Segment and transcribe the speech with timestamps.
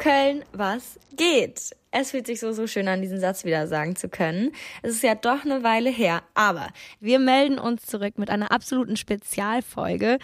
[0.00, 1.76] Köln, was geht?
[1.90, 4.52] Es fühlt sich so, so schön an, diesen Satz wieder sagen zu können.
[4.80, 6.68] Es ist ja doch eine Weile her, aber
[7.00, 10.18] wir melden uns zurück mit einer absoluten Spezialfolge.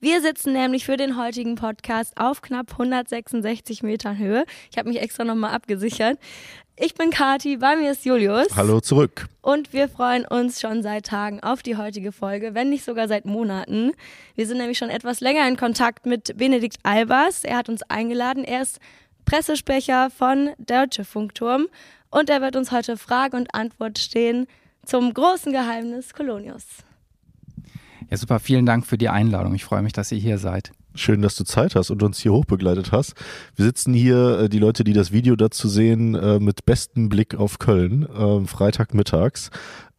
[0.00, 4.44] Wir sitzen nämlich für den heutigen Podcast auf knapp 166 Metern Höhe.
[4.70, 6.18] Ich habe mich extra nochmal abgesichert.
[6.76, 8.48] Ich bin Kati, bei mir ist Julius.
[8.56, 9.28] Hallo zurück.
[9.40, 13.24] Und wir freuen uns schon seit Tagen auf die heutige Folge, wenn nicht sogar seit
[13.24, 13.92] Monaten.
[14.34, 17.44] Wir sind nämlich schon etwas länger in Kontakt mit Benedikt Albers.
[17.44, 18.44] Er hat uns eingeladen.
[18.44, 18.80] Er ist
[19.24, 21.66] Pressesprecher von Deutsche Funkturm
[22.10, 24.46] und er wird uns heute Frage und Antwort stehen
[24.84, 26.64] zum großen Geheimnis Kolonius.
[28.10, 28.40] Ja, super.
[28.40, 29.54] Vielen Dank für die Einladung.
[29.54, 30.72] Ich freue mich, dass ihr hier seid.
[30.94, 33.14] Schön, dass du Zeit hast und uns hier hochbegleitet hast.
[33.56, 37.34] Wir sitzen hier, äh, die Leute, die das Video dazu sehen, äh, mit bestem Blick
[37.34, 39.50] auf Köln, äh, Freitagmittags.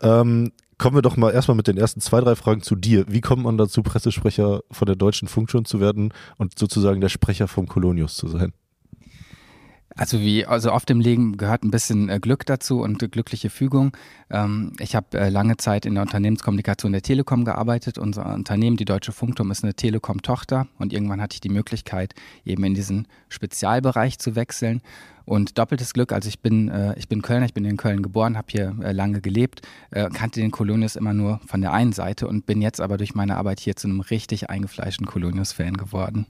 [0.01, 3.05] Ähm, kommen wir doch mal erstmal mit den ersten zwei, drei Fragen zu dir.
[3.07, 7.47] Wie kommt man dazu, Pressesprecher von der Deutschen Funktion zu werden und sozusagen der Sprecher
[7.47, 8.53] vom Kolonius zu sein?
[9.95, 13.49] Also wie also oft im Leben gehört ein bisschen äh, Glück dazu und äh, glückliche
[13.49, 13.95] Fügung.
[14.31, 17.99] Ähm, ich habe äh, lange Zeit in der Unternehmenskommunikation der Telekom gearbeitet.
[17.99, 22.63] Unser Unternehmen, die Deutsche Funkturm, ist eine Telekom-Tochter und irgendwann hatte ich die Möglichkeit, eben
[22.63, 24.81] in diesen Spezialbereich zu wechseln.
[25.25, 28.47] Und doppeltes Glück, also ich bin, ich bin Kölner, ich bin in Köln geboren, habe
[28.49, 32.81] hier lange gelebt, kannte den Kolonius immer nur von der einen Seite und bin jetzt
[32.81, 36.25] aber durch meine Arbeit hier zu einem richtig eingefleischten Kolonius-Fan geworden.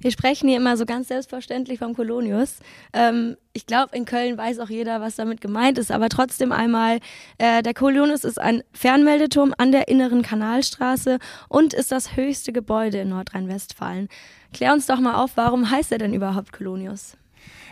[0.00, 2.58] Wir sprechen hier immer so ganz selbstverständlich vom Kolonius.
[2.92, 6.98] Ähm, ich glaube, in Köln weiß auch jeder, was damit gemeint ist, aber trotzdem einmal,
[7.38, 11.18] äh, der Kolonius ist ein Fernmeldeturm an der inneren Kanalstraße
[11.48, 14.08] und ist das höchste Gebäude in Nordrhein-Westfalen.
[14.52, 17.16] Klär uns doch mal auf, warum heißt er denn überhaupt Kolonius?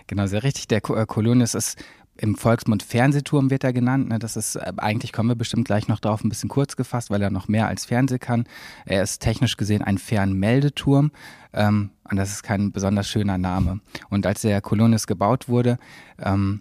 [0.06, 0.68] Genau, sehr richtig.
[0.68, 1.78] Der äh, Kolonius ist
[2.22, 4.08] im Volksmund Fernsehturm wird er genannt.
[4.08, 4.20] Ne?
[4.20, 7.20] Das ist, äh, eigentlich kommen wir bestimmt gleich noch drauf, ein bisschen kurz gefasst, weil
[7.20, 8.44] er noch mehr als Fernseh kann.
[8.86, 11.10] Er ist technisch gesehen ein Fernmeldeturm.
[11.52, 13.80] Ähm, und das ist kein besonders schöner Name.
[14.08, 15.78] Und als der Kolonis gebaut wurde,
[16.20, 16.60] ähm,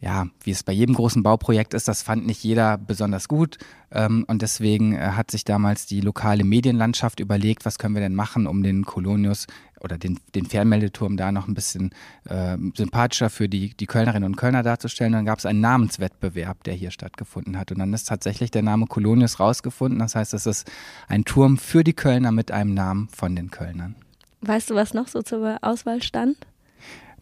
[0.00, 3.58] ja, wie es bei jedem großen Bauprojekt ist, das fand nicht jeder besonders gut.
[3.92, 8.14] Ähm, und deswegen äh, hat sich damals die lokale Medienlandschaft überlegt, was können wir denn
[8.16, 9.46] machen, um den Kolonius
[9.86, 11.90] oder den, den Fernmeldeturm da noch ein bisschen
[12.28, 15.14] äh, sympathischer für die, die Kölnerinnen und Kölner darzustellen.
[15.14, 17.72] Und dann gab es einen Namenswettbewerb, der hier stattgefunden hat.
[17.72, 19.98] Und dann ist tatsächlich der Name Kolonius rausgefunden.
[20.00, 20.70] Das heißt, es ist
[21.08, 23.94] ein Turm für die Kölner mit einem Namen von den Kölnern.
[24.42, 26.36] Weißt du, was noch so zur Auswahl stand?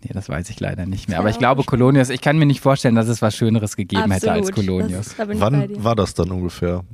[0.04, 1.18] Nee, das weiß ich leider nicht mehr.
[1.18, 4.22] Aber ich glaube, Kolonius, ich kann mir nicht vorstellen, dass es was Schöneres gegeben Absolut.
[4.22, 5.14] hätte als Kolonius.
[5.16, 6.84] Das, Wann war das dann ungefähr?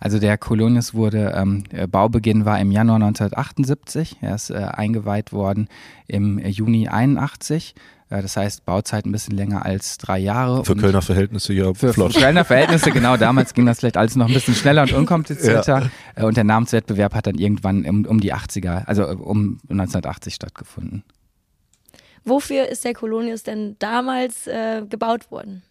[0.00, 4.16] Also der Kolonius wurde, ähm, Baubeginn war im Januar 1978.
[4.22, 5.68] Er ist äh, eingeweiht worden
[6.06, 7.74] im Juni 81.
[8.08, 10.64] Äh, das heißt, Bauzeit ein bisschen länger als drei Jahre.
[10.64, 12.14] Für Kölner Verhältnisse ja für, flott.
[12.14, 13.16] Für Kölner Verhältnisse, genau.
[13.18, 15.90] Damals ging das vielleicht alles noch ein bisschen schneller und unkomplizierter.
[16.16, 16.22] Ja.
[16.22, 21.04] Äh, und der Namenswettbewerb hat dann irgendwann um, um die 80er, also um 1980 stattgefunden.
[22.26, 25.62] Wofür ist der Kolonius denn damals äh, gebaut worden?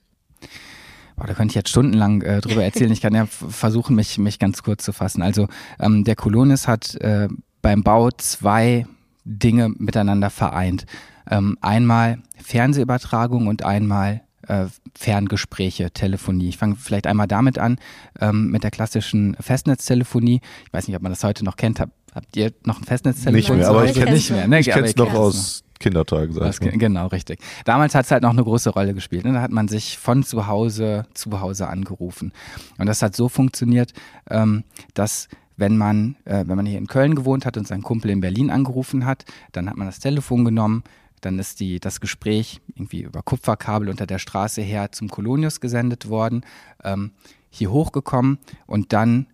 [1.17, 2.91] Boah, da könnte ich jetzt stundenlang äh, drüber erzählen.
[2.91, 5.21] Ich kann ja versuchen, mich, mich ganz kurz zu fassen.
[5.21, 5.47] Also
[5.79, 7.27] ähm, der Kolonius hat äh,
[7.61, 8.88] beim Bau zwei
[9.25, 10.85] Dinge miteinander vereint.
[11.29, 14.67] Ähm, einmal Fernsehübertragung und einmal äh,
[14.97, 16.49] Ferngespräche, Telefonie.
[16.49, 17.79] Ich fange vielleicht einmal damit an,
[18.21, 20.39] ähm, mit der klassischen Festnetztelefonie.
[20.67, 21.81] Ich weiß nicht, ob man das heute noch kennt.
[21.81, 23.57] Hab, habt ihr noch ein Festnetztelefon?
[23.57, 24.47] Nicht mehr, aber ich kenne nicht mehr.
[24.47, 24.59] Ne?
[24.59, 26.78] Ich kenne es noch aus Kindertagen, sag ich mal.
[26.78, 27.40] Genau, richtig.
[27.66, 29.25] Damals hat es halt noch eine große Rolle gespielt.
[29.25, 29.34] Ne?
[29.34, 32.31] Da hat man sich von zu Hause zu Hause angerufen.
[32.78, 33.94] Und das hat so funktioniert,
[34.30, 34.63] ähm,
[34.94, 35.28] dass
[35.58, 38.50] wenn man, äh, wenn man hier in Köln gewohnt hat und seinen Kumpel in Berlin
[38.50, 40.84] angerufen hat, dann hat man das Telefon genommen,
[41.22, 46.09] dann ist die, das Gespräch irgendwie über Kupferkabel unter der Straße her zum Kolonius gesendet
[46.09, 46.46] worden,
[46.84, 47.12] ähm,
[47.50, 49.28] hier hochgekommen und dann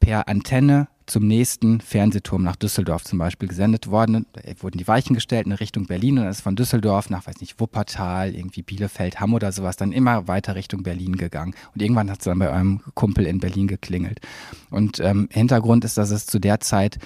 [0.00, 4.26] per Antenne zum nächsten Fernsehturm nach Düsseldorf zum Beispiel gesendet worden.
[4.32, 7.40] Da wurden die Weichen gestellt in Richtung Berlin und dann ist von Düsseldorf nach, weiß
[7.40, 11.54] nicht, Wuppertal, irgendwie Bielefeld, Hamm oder sowas dann immer weiter Richtung Berlin gegangen.
[11.74, 14.20] Und irgendwann hat es dann bei eurem Kumpel in Berlin geklingelt.
[14.70, 16.98] Und ähm, Hintergrund ist, dass es zu der Zeit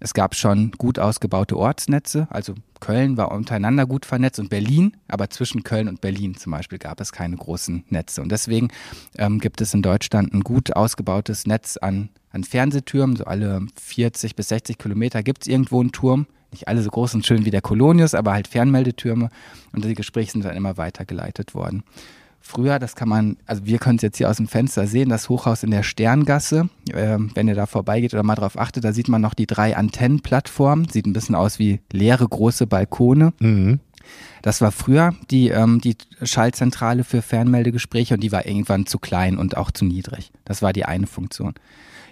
[0.00, 5.30] es gab schon gut ausgebaute Ortsnetze, also Köln war untereinander gut vernetzt und Berlin, aber
[5.30, 8.22] zwischen Köln und Berlin zum Beispiel gab es keine großen Netze.
[8.22, 8.68] Und deswegen
[9.16, 13.16] ähm, gibt es in Deutschland ein gut ausgebautes Netz an, an Fernsehtürmen.
[13.16, 16.26] So alle 40 bis 60 Kilometer gibt es irgendwo einen Turm.
[16.52, 19.28] Nicht alle so groß und schön wie der Kolonius, aber halt Fernmeldetürme.
[19.72, 21.82] Und die Gespräche sind dann immer weitergeleitet worden.
[22.40, 25.28] Früher, das kann man, also wir können es jetzt hier aus dem Fenster sehen, das
[25.28, 26.68] Hochhaus in der Sterngasse.
[26.94, 29.76] Ähm, wenn ihr da vorbeigeht oder mal drauf achtet, da sieht man noch die drei
[29.76, 30.88] Antennenplattformen.
[30.88, 33.34] Sieht ein bisschen aus wie leere große Balkone.
[33.40, 33.80] Mhm.
[34.42, 39.36] Das war früher die, ähm, die Schaltzentrale für Fernmeldegespräche und die war irgendwann zu klein
[39.36, 40.32] und auch zu niedrig.
[40.44, 41.54] Das war die eine Funktion.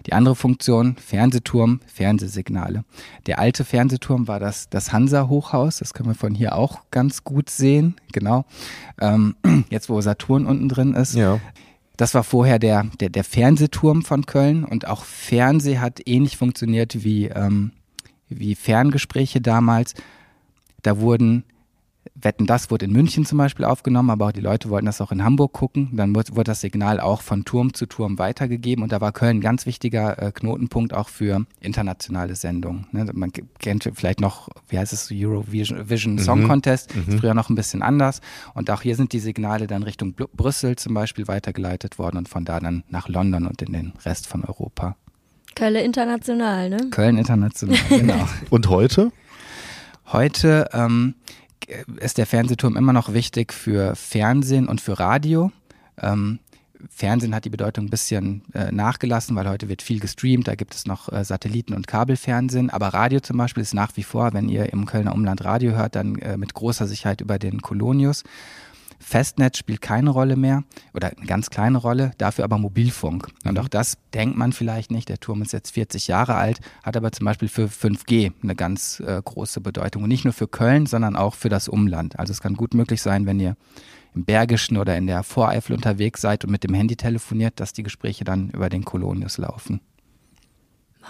[0.06, 2.84] Die andere Funktion, Fernsehturm, Fernsehsignale.
[3.26, 7.50] Der alte Fernsehturm war das, das Hansa-Hochhaus, das können wir von hier auch ganz gut
[7.50, 8.44] sehen, genau.
[9.00, 9.34] Ähm,
[9.70, 11.14] jetzt, wo Saturn unten drin ist.
[11.14, 11.40] Ja.
[11.96, 17.02] Das war vorher der, der, der Fernsehturm von Köln und auch Fernseh hat ähnlich funktioniert
[17.02, 17.72] wie, ähm,
[18.28, 19.94] wie Ferngespräche damals.
[20.82, 21.44] Da wurden
[22.20, 25.12] Wetten, das wurde in München zum Beispiel aufgenommen, aber auch die Leute wollten das auch
[25.12, 25.90] in Hamburg gucken.
[25.92, 29.38] Dann wurde, wurde das Signal auch von Turm zu Turm weitergegeben und da war Köln
[29.38, 32.86] ein ganz wichtiger äh, Knotenpunkt auch für internationale Sendungen.
[32.92, 33.06] Ne?
[33.12, 36.48] Man kennt vielleicht noch, wie heißt es, Eurovision Vision Song Mhm.
[36.48, 37.04] Contest, Mhm.
[37.14, 38.20] ist früher noch ein bisschen anders.
[38.54, 42.28] Und auch hier sind die Signale dann Richtung Bl Brüssel zum Beispiel weitergeleitet worden und
[42.28, 44.96] von da dann nach London und in den Rest von Europa.
[45.54, 46.76] Kölle international, ne?
[46.90, 48.28] Köln international, genau.
[48.50, 49.10] Und heute?
[50.12, 51.14] Heute ähm,
[52.00, 55.50] ist der Fernsehturm immer noch wichtig für Fernsehen und für Radio.
[56.00, 56.38] Ähm,
[56.90, 60.74] Fernsehen hat die Bedeutung ein bisschen äh, nachgelassen, weil heute wird viel gestreamt, da gibt
[60.74, 62.70] es noch äh, Satelliten- und Kabelfernsehen.
[62.70, 65.96] Aber Radio zum Beispiel ist nach wie vor, wenn ihr im Kölner Umland Radio hört,
[65.96, 68.24] dann äh, mit großer Sicherheit über den Kolonius.
[68.98, 70.64] Festnetz spielt keine Rolle mehr
[70.94, 73.28] oder eine ganz kleine Rolle, dafür aber Mobilfunk.
[73.44, 75.08] Und auch das denkt man vielleicht nicht.
[75.08, 79.00] Der Turm ist jetzt 40 Jahre alt, hat aber zum Beispiel für 5G eine ganz
[79.00, 80.02] äh, große Bedeutung.
[80.04, 82.18] Und nicht nur für Köln, sondern auch für das Umland.
[82.18, 83.56] Also es kann gut möglich sein, wenn ihr
[84.14, 87.82] im Bergischen oder in der Voreifel unterwegs seid und mit dem Handy telefoniert, dass die
[87.82, 89.80] Gespräche dann über den Kolonius laufen.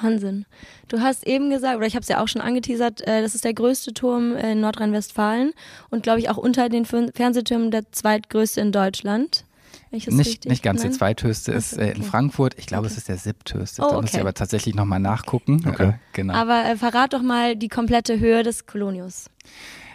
[0.02, 0.44] Wahnsinn.
[0.88, 3.44] Du hast eben gesagt, oder ich habe es ja auch schon angeteasert, äh, das ist
[3.44, 5.52] der größte Turm in Nordrhein-Westfalen
[5.90, 9.44] und glaube ich auch unter den Fern- Fernsehtürmen der zweitgrößte in Deutschland.
[9.90, 10.90] Nicht, nicht ganz, Nein?
[10.90, 12.02] die zweithöchste ist äh, in okay.
[12.02, 12.54] Frankfurt.
[12.58, 12.92] Ich glaube, Okay.
[12.92, 13.82] es ist der siebthöchste.
[13.82, 14.20] Oh, Da muss ich okay.
[14.20, 15.62] aber tatsächlich nochmal nachgucken.
[15.66, 15.90] Okay.
[15.90, 16.34] Äh, genau.
[16.34, 19.30] Aber äh, verrat doch mal die komplette Höhe des Kolonius.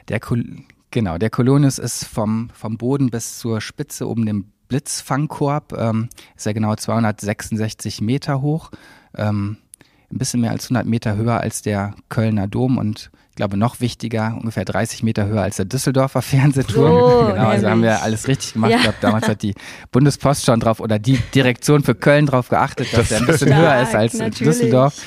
[0.08, 0.44] Der Kol
[0.92, 6.48] genau, der Kolonius ist vom, vom Boden bis zur Spitze oben dem Blitzfangkorb, ähm, ist
[6.48, 8.72] er genau 266 Meter hoch,
[9.16, 9.58] ähm,
[10.12, 13.80] ein bisschen mehr als 100 Meter höher als der Kölner Dom und ich glaube noch
[13.80, 17.00] wichtiger, ungefähr 30 Meter höher als der Düsseldorfer Fernsehturm.
[17.00, 18.72] So, genau, also haben wir alles richtig gemacht.
[18.72, 18.78] Ja.
[18.78, 19.56] Ich glaube, damals hat die
[19.92, 23.62] Bundespost schon drauf oder die Direktion für Köln drauf geachtet, dass er ein bisschen Stark,
[23.62, 24.60] höher ist als natürlich.
[24.60, 25.02] Düsseldorf.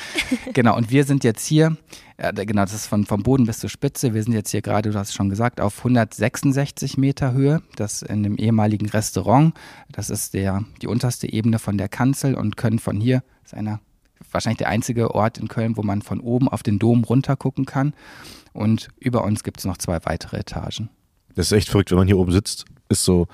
[0.53, 1.77] Genau, und wir sind jetzt hier,
[2.17, 4.15] äh, genau, das ist von, vom Boden bis zur Spitze.
[4.15, 7.61] Wir sind jetzt hier gerade, du hast es schon gesagt, auf 166 Meter Höhe.
[7.75, 9.53] Das in dem ehemaligen Restaurant.
[9.91, 13.57] Das ist der, die unterste Ebene von der Kanzel und können von hier, das ist
[13.59, 13.81] einer,
[14.35, 17.65] wahrscheinlich der einzige Ort in Köln, wo man von oben auf den Dom runter gucken
[17.65, 17.93] kann.
[18.53, 20.89] Und über uns gibt es noch zwei weitere Etagen.
[21.35, 23.27] Das ist echt verrückt, wenn man hier oben sitzt, ist so,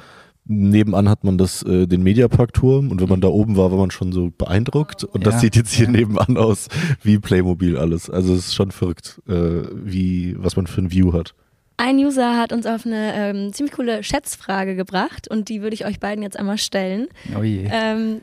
[0.45, 3.91] nebenan hat man das, äh, den Mediapark-Turm und wenn man da oben war, war man
[3.91, 5.39] schon so beeindruckt und das Ja.
[5.41, 6.67] sieht jetzt hier nebenan aus
[7.03, 8.09] wie Playmobil alles.
[8.09, 9.33] Also es ist schon verrückt, äh,
[9.73, 11.35] wie, was man für ein View hat.
[11.77, 15.85] Ein User hat uns auf eine ähm, ziemlich coole Schätzfrage gebracht und die würde ich
[15.85, 17.07] euch beiden jetzt einmal stellen.
[17.37, 17.67] Oh je.
[17.71, 18.21] Ähm,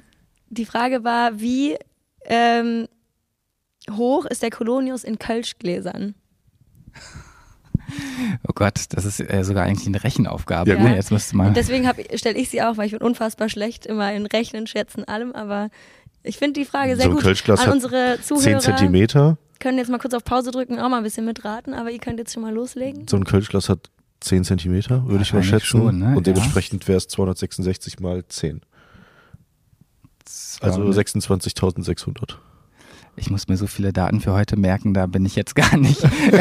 [0.51, 1.77] die Frage war, wie
[2.29, 2.87] ähm,
[3.91, 6.15] hoch ist der Kolonius in Kölschgläsern?
[8.47, 10.71] Oh Gott, das ist äh, sogar eigentlich eine Rechenaufgabe.
[10.71, 10.83] Ja, ne?
[10.89, 10.97] gut.
[10.97, 11.49] Jetzt müsste man.
[11.49, 15.05] Und deswegen stelle ich sie auch, weil ich bin unfassbar schlecht immer in Rechnen, Schätzen,
[15.05, 15.71] allem, aber
[16.23, 17.23] ich finde die Frage sehr so ein gut.
[17.25, 19.39] Kölschglas An hat unsere 10 Zuhörer Zentimeter.
[19.59, 22.19] können jetzt mal kurz auf Pause drücken, auch mal ein bisschen mitraten, aber ihr könnt
[22.19, 23.09] jetzt schon mal loslegen.
[23.09, 23.89] So ein Kölschglas hat
[24.21, 25.65] 10 Zentimeter, würde ich mal schätzen.
[25.65, 26.15] schon, ne?
[26.17, 26.35] Und Ja.
[26.35, 28.61] dementsprechend wäre es 266 mal 10.
[30.61, 32.35] Also 26.600.
[33.17, 36.01] Ich muss mir so viele Daten für heute merken, da bin ich jetzt gar nicht.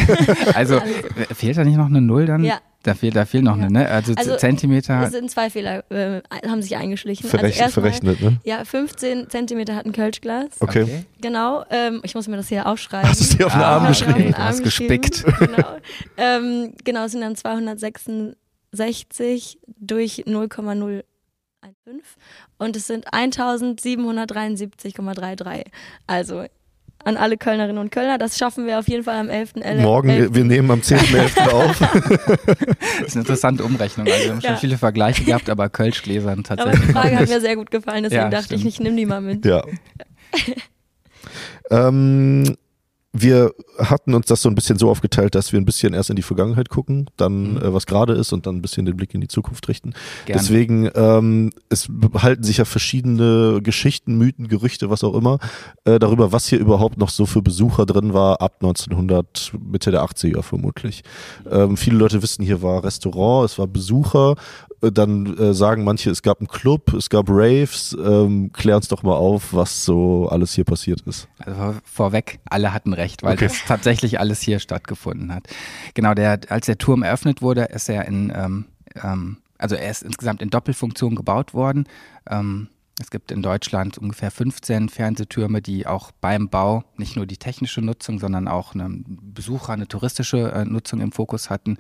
[0.54, 0.80] also
[1.34, 2.44] fehlt da nicht noch eine Null dann?
[2.44, 2.60] Ja.
[2.84, 3.64] Da fehlt, da fehlt noch Ja.
[3.64, 3.90] eine, ne?
[3.90, 5.02] Also, Also, Zentimeter.
[5.02, 7.28] Es sind zwei Fehler, äh, haben sich eingeschlichen.
[7.28, 8.40] Verrechnet, also verrechnet, ne?
[8.44, 10.50] Ja, 15 Zentimeter hat ein Kölschglas.
[10.60, 11.04] Okay.
[11.20, 13.10] Genau, ähm, ich muss mir das hier aufschreiben.
[13.10, 14.12] Hast du es dir auf den Ah, Arm Ja, geschrieben?
[14.14, 15.26] auf den Du hast Arm gespickt.
[15.40, 15.78] Genau.
[16.18, 21.04] ähm, genau, es sind dann 266 durch 0,015
[22.58, 25.66] und es sind 1773,33.
[26.08, 26.46] Also
[27.04, 29.82] an alle Kölnerinnen und Kölner, das schaffen wir auf jeden Fall am 11.11.
[29.82, 31.48] Morgen, äh, wir nehmen am 10.11.
[31.52, 31.80] auf.
[33.00, 34.08] Das ist eine interessante Umrechnung.
[34.08, 34.58] Also wir haben schon Ja.
[34.58, 36.88] viele Vergleiche gehabt, aber Kölschgläsern Aber tatsächlich.
[36.88, 38.74] die Frage hat mir sehr gut gefallen, deswegen Ja, dachte ich, stimmt.
[38.74, 39.46] ich nehme die mal mit.
[39.46, 39.64] Ja.
[41.70, 42.58] ähm,
[43.22, 46.16] wir hatten uns das so ein bisschen so aufgeteilt, dass wir ein bisschen erst in
[46.16, 47.58] die Vergangenheit gucken, dann Mhm.
[47.58, 49.94] äh, was gerade ist und dann ein bisschen den Blick in die Zukunft richten.
[50.26, 50.42] Gerne.
[50.42, 55.40] Deswegen, ähm, es halten sich ja verschiedene Geschichten, Mythen, Gerüchte, was auch immer,
[55.86, 60.02] äh, darüber, was hier überhaupt noch so für Besucher drin war, ab 1900, Mitte der
[60.04, 61.04] 80er vermutlich.
[61.50, 64.36] Ähm, viele Leute wissen, hier war Restaurant, es war Besucher
[64.80, 67.98] Dann äh, sagen manche, es gab einen Club, es gab Raves.
[68.00, 71.28] Ähm, klär uns doch mal auf, was so alles hier passiert ist.
[71.40, 73.48] Also vorweg, alle hatten recht, weil Okay.
[73.48, 75.48] das tatsächlich alles hier stattgefunden hat.
[75.96, 78.66] Genau, der, als der Turm eröffnet wurde, ist er in, ähm,
[79.04, 81.88] ähm, also er ist insgesamt in Doppelfunktion gebaut worden.
[82.30, 82.68] Ähm,
[83.00, 87.82] es gibt in Deutschland ungefähr 15 Fernsehtürme, die auch beim Bau nicht nur die technische
[87.82, 91.78] Nutzung, sondern auch eine Besucher, eine touristische äh, Nutzung im Fokus hatten.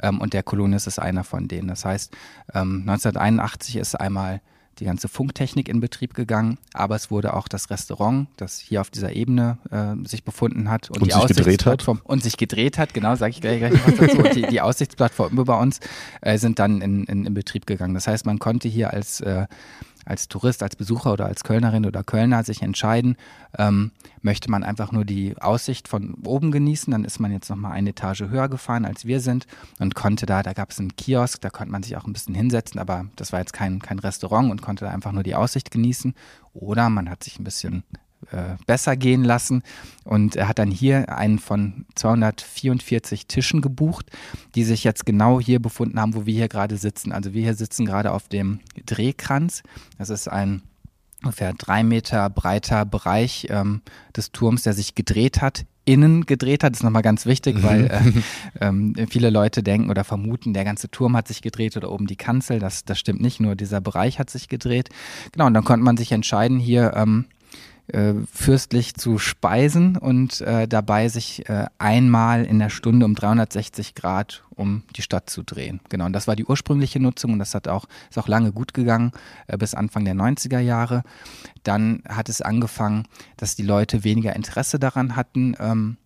[0.00, 1.66] Ähm, und der Kolonis ist einer von denen.
[1.66, 2.12] Das heißt,
[2.54, 4.40] ähm, 1981 ist einmal
[4.78, 8.90] die ganze Funktechnik in Betrieb gegangen, aber es wurde auch das Restaurant, das hier auf
[8.90, 11.82] dieser Ebene äh, sich befunden hat und, Und die sich gedreht hat.
[11.82, 14.18] Aussichtsplattform und sich gedreht hat, genau, sage ich gleich, gleich was dazu.
[14.18, 15.80] Und die, die Aussichtsplattform über uns
[16.22, 17.94] äh, sind dann in, in, in Betrieb gegangen.
[17.94, 19.46] Das heißt, man konnte hier als äh,
[20.10, 23.16] als Tourist, als Besucher oder als Kölnerin oder Kölner sich entscheiden,
[23.56, 27.72] ähm, möchte man einfach nur die Aussicht von oben genießen, dann ist man jetzt nochmal
[27.72, 29.46] eine Etage höher gefahren, als wir sind
[29.78, 32.34] und konnte da, da gab es einen Kiosk, da konnte man sich auch ein bisschen
[32.34, 35.70] hinsetzen, aber das war jetzt kein, kein Restaurant und konnte da einfach nur die Aussicht
[35.70, 36.14] genießen.
[36.52, 37.84] Oder man hat sich ein bisschen
[38.32, 39.62] äh, besser gehen lassen
[40.04, 44.10] und er hat dann hier einen von 244 Tischen gebucht,
[44.54, 47.12] die sich jetzt genau hier befunden haben, wo wir hier gerade sitzen.
[47.12, 49.62] Also wir hier sitzen gerade auf dem Drehkranz.
[49.98, 50.62] Das ist ein
[51.22, 53.82] ungefähr drei Meter breiter Bereich ähm,
[54.16, 56.72] des Turms, der sich gedreht hat, innen gedreht hat.
[56.72, 60.90] Das ist nochmal ganz wichtig, weil äh, ähm, viele Leute denken oder vermuten, der ganze
[60.90, 62.58] Turm hat sich gedreht oder oben die Kanzel.
[62.58, 64.88] Das, das stimmt nicht, nur dieser Bereich hat sich gedreht.
[65.32, 67.26] Genau, und dann konnte man sich entscheiden, hier ähm,
[67.92, 73.94] äh, fürstlich zu speisen und äh, dabei sich äh, einmal in der Stunde um 360
[73.94, 75.80] Grad um die Stadt zu drehen.
[75.88, 78.74] Genau, und das war die ursprüngliche Nutzung und das hat auch, ist auch lange gut
[78.74, 79.12] gegangen,
[79.46, 81.02] äh, bis Anfang der 90er Jahre.
[81.62, 83.06] Dann hat es angefangen,
[83.36, 85.96] dass die Leute weniger Interesse daran hatten, ähm,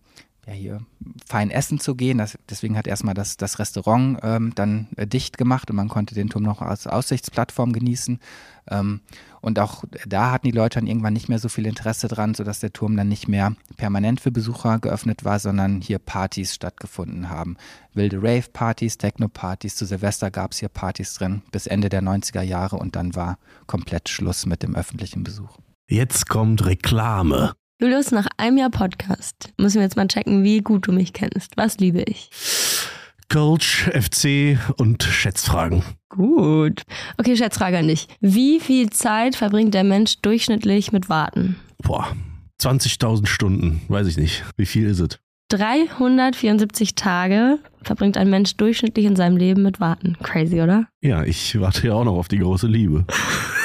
[0.47, 0.81] ja, hier
[1.25, 2.19] fein essen zu gehen.
[2.19, 6.13] Das, deswegen hat erstmal das, das Restaurant ähm, dann äh, dicht gemacht und man konnte
[6.13, 8.19] den Turm noch als Aussichtsplattform genießen.
[8.69, 9.01] Ähm,
[9.41, 12.59] und auch da hatten die Leute dann irgendwann nicht mehr so viel Interesse dran, sodass
[12.59, 17.57] der Turm dann nicht mehr permanent für Besucher geöffnet war, sondern hier Partys stattgefunden haben.
[17.93, 22.77] Wilde Rave-Partys, Techno-Partys, zu Silvester gab es hier Partys drin bis Ende der 90er Jahre
[22.77, 23.37] und dann war
[23.67, 25.57] komplett Schluss mit dem öffentlichen Besuch.
[25.87, 27.53] Jetzt kommt Reklame.
[27.81, 31.57] Julius, nach einem Jahr Podcast müssen wir jetzt mal checken, wie gut du mich kennst.
[31.57, 32.29] Was liebe ich?
[33.29, 35.83] Coach, FC und Schätzfragen.
[36.07, 36.83] Gut.
[37.17, 38.07] Okay, Schätzfrage an dich.
[38.21, 41.57] Wie viel Zeit verbringt der Mensch durchschnittlich mit Warten?
[41.83, 42.15] Boah,
[42.61, 44.45] 20.000 Stunden, weiß ich nicht.
[44.55, 45.19] Wie viel ist es?
[45.49, 50.17] 374 Tage verbringt ein Mensch durchschnittlich in seinem Leben mit Warten.
[50.23, 50.87] Crazy, oder?
[51.01, 53.03] Ja, ich warte ja auch noch auf die große Liebe.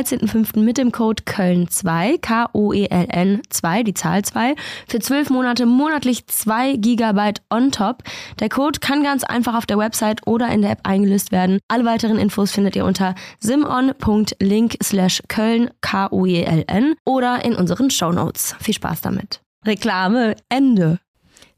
[0.01, 0.59] 13.05.
[0.59, 4.55] mit dem Code Köln2, K-O-E-L-N 2, die Zahl 2,
[4.87, 8.03] für 12 Monate monatlich 2 Gigabyte on top.
[8.39, 11.59] Der Code kann ganz einfach auf der Website oder in der App eingelöst werden.
[11.67, 18.55] Alle weiteren Infos findet ihr unter simon.link slash Köln, K-O-E-L-N oder in unseren Shownotes.
[18.59, 19.41] Viel Spaß damit.
[19.65, 20.99] Reklame, Ende.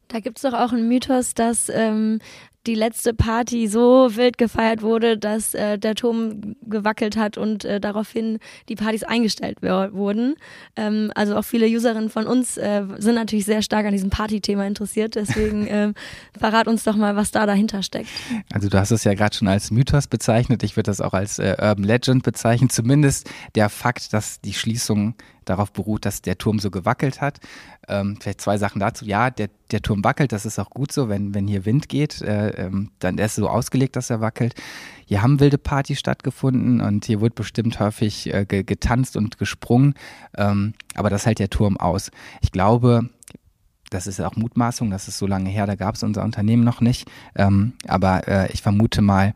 [0.10, 2.20] Da gibt es doch auch einen Mythos, dass ähm,
[2.66, 7.80] die letzte Party so wild gefeiert wurde, dass äh, der Turm gewackelt hat und äh,
[7.80, 8.40] daraufhin
[8.70, 10.36] die Partys eingestellt wurden.
[10.76, 14.66] Ähm, also auch viele Userinnen von uns äh, sind natürlich sehr stark an diesem Party-Thema
[14.66, 15.16] interessiert.
[15.16, 15.94] Deswegen ähm,
[16.38, 18.10] verrat uns doch mal, was da dahinter steckt.
[18.54, 20.64] Also du hast es ja gerade schon als Mythos bezeichnet.
[20.64, 22.70] Ich würde das auch als äh, Urban Legend bezeichnen.
[22.70, 25.16] Zumindest der Fakt, dass die Schließung
[25.46, 27.40] darauf beruht, dass der Turm so gewackelt hat.
[27.88, 29.06] Ähm, vielleicht zwei Sachen dazu.
[29.06, 32.22] Ja, der, der Turm wackelt, das ist auch gut so, wenn, wenn hier Wind geht,
[32.22, 34.56] äh, ähm, dann ist so ausgelegt, dass er wackelt.
[35.06, 39.96] Hier haben wilde Partys stattgefunden und hier wurde bestimmt häufig äh, ge getanzt und gesprungen,
[40.38, 42.10] ähm, aber das hält der Turm aus.
[42.42, 43.10] Ich glaube,
[43.90, 46.82] das ist auch Mutmaßung, das ist so lange her, da gab es unser Unternehmen noch
[46.82, 47.10] nicht.
[47.36, 49.36] Ähm, aber äh, ich vermute mal,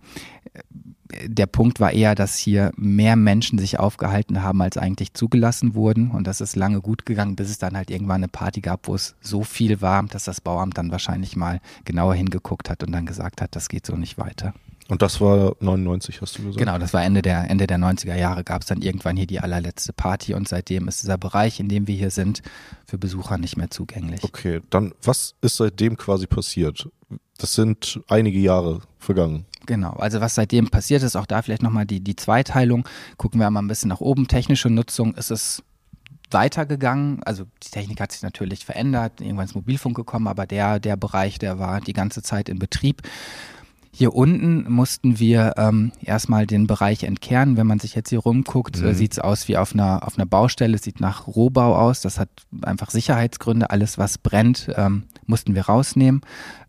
[1.26, 6.12] der Punkt war eher, dass hier mehr Menschen sich aufgehalten haben, als eigentlich zugelassen wurden.
[6.12, 8.96] Und das ist lange gut gegangen, bis es dann halt irgendwann eine Party gab, wo
[8.96, 13.06] es so viel war, dass das Bauamt dann wahrscheinlich mal genauer hingeguckt hat und dann
[13.06, 14.54] gesagt hat, das geht so nicht weiter.
[14.90, 16.58] Und das war 99, hast du gesagt?
[16.58, 19.42] Genau, das war Ende der, Ende der 90er Jahre, gab es dann irgendwann hier die
[19.42, 22.42] allerletzte Party und seitdem ist dieser Bereich, in dem wir hier sind,
[22.86, 24.24] für Besucher nicht mehr zugänglich.
[24.24, 26.90] Okay, dann was ist seitdem quasi passiert?
[27.38, 29.46] Das sind einige Jahre vergangen.
[29.68, 32.88] Genau, also was seitdem passiert ist, auch da vielleicht nochmal die, die Zweiteilung.
[33.18, 34.28] Gucken wir mal ein bisschen nach oben.
[34.28, 35.62] Technische Nutzung ist es
[36.32, 37.22] weitergegangen.
[37.24, 39.22] Also die Technik hat sich natürlich verändert.
[39.22, 43.02] Irgendwann ist Mobilfunk gekommen, aber der, der Bereich, der war die ganze Zeit in Betrieb.
[43.92, 47.58] Hier unten mussten wir ähm, erstmal den Bereich entkernen.
[47.58, 48.88] Wenn man sich jetzt hier rumguckt, mhm.
[48.88, 52.02] äh, sieht es aus wie auf einer, auf einer Baustelle, sieht nach Rohbau aus.
[52.02, 52.30] Das hat
[52.62, 53.70] einfach Sicherheitsgründe.
[53.70, 56.22] Alles, was brennt, ähm, mussten wir rausnehmen.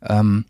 [0.02, 0.44] Ähm,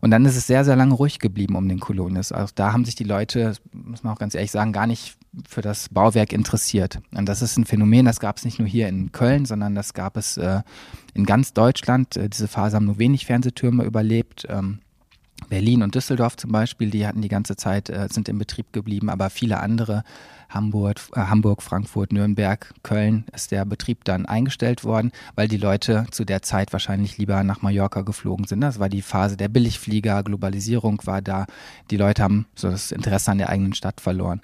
[0.00, 2.32] und dann ist es sehr, sehr lange ruhig geblieben um den Kolonius.
[2.32, 5.16] Also da haben sich die Leute, muss man auch ganz ehrlich sagen, gar nicht
[5.48, 7.00] für das Bauwerk interessiert.
[7.14, 9.92] Und das ist ein Phänomen, das gab es nicht nur hier in Köln, sondern das
[9.92, 10.62] gab es äh,
[11.14, 12.16] in ganz Deutschland.
[12.16, 14.46] Äh, diese Phase haben nur wenig Fernsehtürme überlebt.
[14.48, 14.78] Ähm,
[15.48, 19.10] Berlin und Düsseldorf zum Beispiel, die hatten die ganze Zeit, äh, sind in Betrieb geblieben,
[19.10, 20.02] aber viele andere,
[20.48, 26.06] Hamburg, äh, Hamburg, Frankfurt, Nürnberg, Köln, ist der Betrieb dann eingestellt worden, weil die Leute
[26.10, 28.60] zu der Zeit wahrscheinlich lieber nach Mallorca geflogen sind.
[28.60, 31.46] Das war die Phase der Billigflieger, Globalisierung war da.
[31.90, 34.40] Die Leute haben so das Interesse an der eigenen Stadt verloren.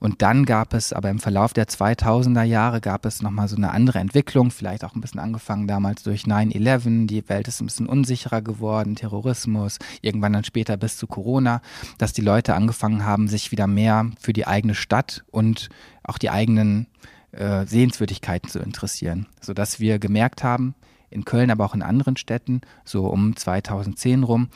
[0.00, 3.72] Und dann gab es, aber im Verlauf der 2000er Jahre gab es nochmal so eine
[3.72, 7.06] andere Entwicklung, vielleicht auch ein bisschen angefangen damals durch 9-11.
[7.06, 11.62] Die Welt ist ein bisschen unsicherer geworden, Terrorismus, irgendwann dann später bis zu Corona,
[11.98, 15.68] dass die Leute angefangen haben, sich wieder mehr für die eigene Stadt und
[16.04, 16.86] auch die eigenen
[17.32, 20.74] äh, Sehenswürdigkeiten zu interessieren, sodass wir gemerkt haben,
[21.10, 24.48] in Köln, aber auch in anderen Städten, so um 2010 rum,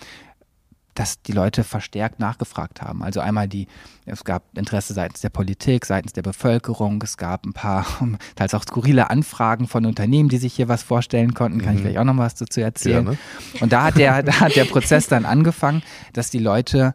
[0.94, 3.02] dass die Leute verstärkt nachgefragt haben.
[3.02, 3.66] Also einmal die,
[4.04, 7.86] es gab Interesse seitens der Politik, seitens der Bevölkerung, es gab ein paar
[8.34, 11.60] teils auch skurrile Anfragen von Unternehmen, die sich hier was vorstellen konnten.
[11.60, 11.76] Kann mhm.
[11.76, 13.04] ich vielleicht auch noch was dazu erzählen.
[13.04, 13.18] Ja, ne?
[13.60, 15.82] Und da hat der, da hat der Prozess dann angefangen,
[16.12, 16.94] dass die Leute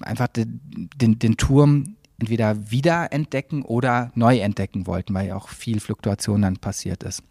[0.00, 5.80] einfach den, den, den Turm entweder wiederentdecken oder neu entdecken wollten, weil ja auch viel
[5.80, 7.22] Fluktuation dann passiert ist.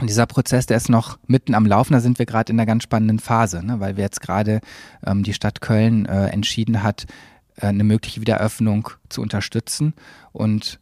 [0.00, 2.66] Und dieser Prozess, der ist noch mitten am Laufen, da sind wir gerade in einer
[2.66, 3.78] ganz spannenden Phase, ne?
[3.78, 4.60] weil wir jetzt gerade
[5.06, 7.06] ähm, die Stadt Köln äh, entschieden hat,
[7.56, 9.94] äh, eine mögliche Wiedereröffnung zu unterstützen.
[10.32, 10.80] Und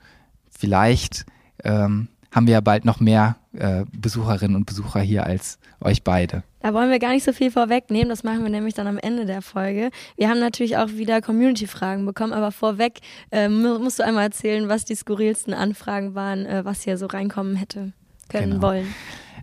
[0.50, 1.26] vielleicht
[1.62, 6.42] ähm, haben wir ja bald noch mehr äh, Besucherinnen und Besucher hier als euch beide.
[6.60, 9.26] Da wollen wir gar nicht so viel vorwegnehmen, das machen wir nämlich dann am Ende
[9.26, 9.90] der Folge.
[10.16, 14.86] Wir haben natürlich auch wieder Community-Fragen bekommen, aber vorweg äh, musst du einmal erzählen, was
[14.86, 17.92] die skurrilsten Anfragen waren, äh, was hier so reinkommen hätte
[18.32, 18.62] können genau.
[18.62, 18.94] wollen.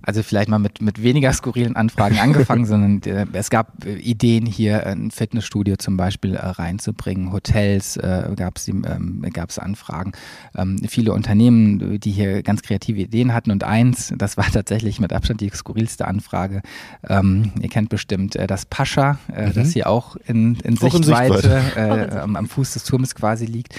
[0.02, 4.46] Also vielleicht mal mit, mit weniger skurrilen Anfragen angefangen, sondern äh, es gab äh, Ideen
[4.46, 10.14] hier, ein Fitnessstudio zum Beispiel äh, reinzubringen, Hotels äh, gab es ähm, gab's Anfragen,
[10.58, 15.14] ähm, viele Unternehmen, die hier ganz kreative Ideen hatten und eins, das war tatsächlich mit
[15.14, 16.62] Abstand die skurrilste Anfrage,
[17.08, 19.54] ähm, ihr kennt bestimmt äh, das Pascha, äh, mhm.
[19.54, 22.16] das hier auch in, in auch Sichtweite, in Sichtweite.
[22.16, 23.76] Äh, am Fuß des Turmes quasi liegt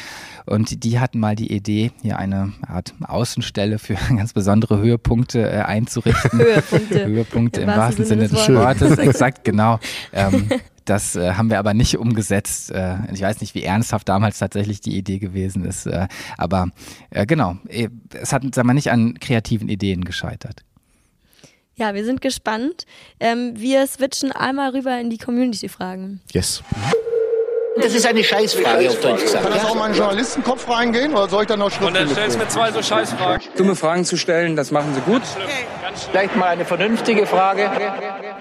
[0.46, 5.60] und die hatten mal die Idee, hier eine Art Außenstelle für ganz besondere Höhepunkte äh,
[5.60, 6.38] einzurichten.
[6.38, 7.06] Höhepunkte.
[7.06, 9.78] Höhepunkte im, im wahrsten Sinne des Wortes, exakt, genau.
[10.12, 10.48] Ähm,
[10.84, 12.72] das äh, haben wir aber nicht umgesetzt.
[12.72, 15.86] Äh, ich weiß nicht, wie ernsthaft damals tatsächlich die Idee gewesen ist.
[15.86, 16.70] Äh, aber
[17.10, 20.62] äh, genau, äh, es hat sagen wir, nicht an kreativen Ideen gescheitert.
[21.76, 22.84] Ja, wir sind gespannt.
[23.20, 26.20] Ähm, wir switchen einmal rüber in die Community-Fragen.
[26.32, 26.62] Yes.
[27.82, 29.44] Das ist eine Scheißfrage, auf Deutsch gesagt.
[29.44, 31.88] Kann das auch mal in den Journalistenkopf reingehen oder soll ich dann noch schriftlich?
[31.88, 33.48] Und dann stellst du mir zwei so Scheißfragen.
[33.56, 35.22] Dumme Fragen zu stellen, das machen sie gut.
[35.34, 35.66] Okay.
[36.10, 37.70] Vielleicht mal eine vernünftige Frage.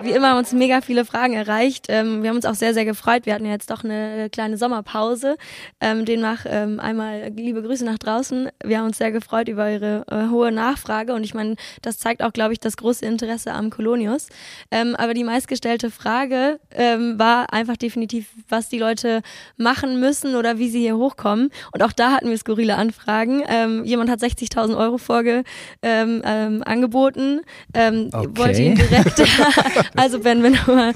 [0.02, 1.88] Wie immer haben uns mega viele Fragen erreicht.
[1.90, 3.26] Ähm, wir haben uns auch sehr, sehr gefreut.
[3.26, 5.36] Wir hatten ja jetzt doch eine kleine Sommerpause.
[5.82, 8.50] Ähm, demnach ähm, einmal liebe Grüße nach draußen.
[8.64, 12.22] Wir haben uns sehr gefreut über Ihre äh, hohe Nachfrage und ich meine, das zeigt
[12.22, 14.28] auch, glaube ich, das große Interesse am Kolonius.
[14.72, 19.22] Aber die meistgestellte Frage war einfach definitiv, was die Leute
[19.58, 21.50] machen müssen oder wie sie hier hochkommen.
[21.74, 23.44] Und auch da hatten wir skurrile Anfragen.
[23.48, 25.44] Ähm, jemand hat 60.000 Euro vorge
[25.82, 27.42] angeboten
[27.74, 28.28] ähm, okay.
[28.34, 29.22] wollte ihn direkt,
[29.96, 30.94] also Ben, wenn du mal,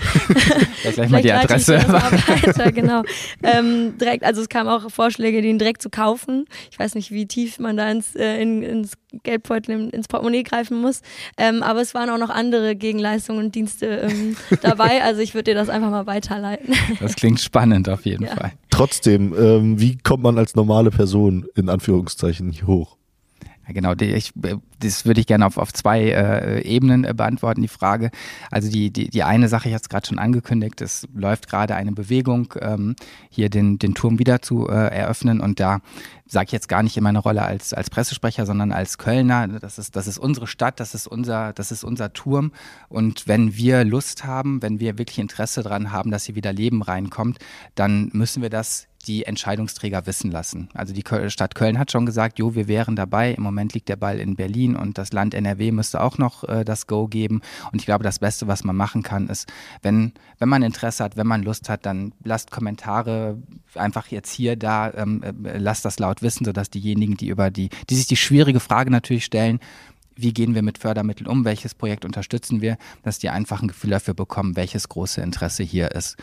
[0.81, 1.77] gleich mal die Adresse.
[1.87, 3.03] Weiter, genau.
[3.43, 6.45] Ähm, direkt, also es kamen auch Vorschläge, den direkt zu kaufen.
[6.71, 8.93] Ich weiß nicht, wie tief man da ins, äh, in, ins
[9.23, 11.01] Geldbeutel, ins Portemonnaie greifen muss.
[11.37, 15.03] Ähm, aber es waren auch noch andere Gegenleistungen und Dienste ähm, dabei.
[15.03, 16.73] Also ich würde dir das einfach mal weiterleiten.
[16.99, 18.35] Das klingt spannend auf jeden ja.
[18.35, 18.53] Fall.
[18.69, 22.97] Trotzdem, ähm, wie kommt man als normale Person in Anführungszeichen hier hoch?
[23.67, 23.93] Ja, genau.
[23.93, 24.33] Ich
[24.83, 28.11] das würde ich gerne auf, auf zwei äh, Ebenen äh, beantworten, die Frage.
[28.51, 31.75] Also die, die, die eine Sache, ich hatte es gerade schon angekündigt, es läuft gerade
[31.75, 32.95] eine Bewegung, ähm,
[33.29, 35.79] hier den, den Turm wieder zu äh, eröffnen und da
[36.25, 39.47] sage ich jetzt gar nicht in meiner Rolle als, als Pressesprecher, sondern als Kölner.
[39.47, 42.51] Das ist, das ist unsere Stadt, das ist unser, das ist unser Turm.
[42.89, 46.81] Und wenn wir Lust haben, wenn wir wirklich Interesse daran haben, dass hier wieder Leben
[46.81, 47.39] reinkommt,
[47.75, 50.69] dann müssen wir das die Entscheidungsträger wissen lassen.
[50.73, 53.33] Also die Stadt Köln hat schon gesagt, jo, wir wären dabei.
[53.33, 56.63] Im Moment liegt der Ball in Berlin und das Land NRW müsste auch noch äh,
[56.63, 57.41] das Go geben.
[57.71, 61.17] Und ich glaube, das Beste, was man machen kann, ist, wenn, wenn man Interesse hat,
[61.17, 63.37] wenn man Lust hat, dann lasst Kommentare
[63.75, 67.69] einfach jetzt hier, da, ähm, äh, lasst das laut wissen, sodass diejenigen, die über die,
[67.89, 69.59] die sich die schwierige Frage natürlich stellen,
[70.15, 73.89] wie gehen wir mit Fördermitteln um, welches Projekt unterstützen wir, dass die einfach ein Gefühl
[73.89, 76.17] dafür bekommen, welches große Interesse hier ist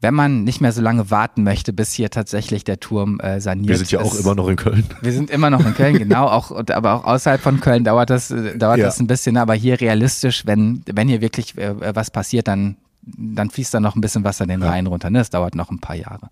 [0.00, 3.68] wenn man nicht mehr so lange warten möchte, bis hier tatsächlich der Turm äh, saniert
[3.68, 4.84] Wir sind ja auch immer noch in Köln.
[5.00, 6.26] Wir sind immer noch in Köln, genau.
[6.26, 8.86] Auch, aber auch außerhalb von Köln dauert das, äh, dauert ja.
[8.86, 9.36] das ein bisschen.
[9.36, 12.76] Aber hier realistisch, wenn, wenn hier wirklich äh, was passiert, dann
[13.06, 15.10] dann fließt da noch ein bisschen Wasser den Rhein runter.
[15.10, 15.18] Ne?
[15.18, 16.28] Das dauert noch ein paar Jahre.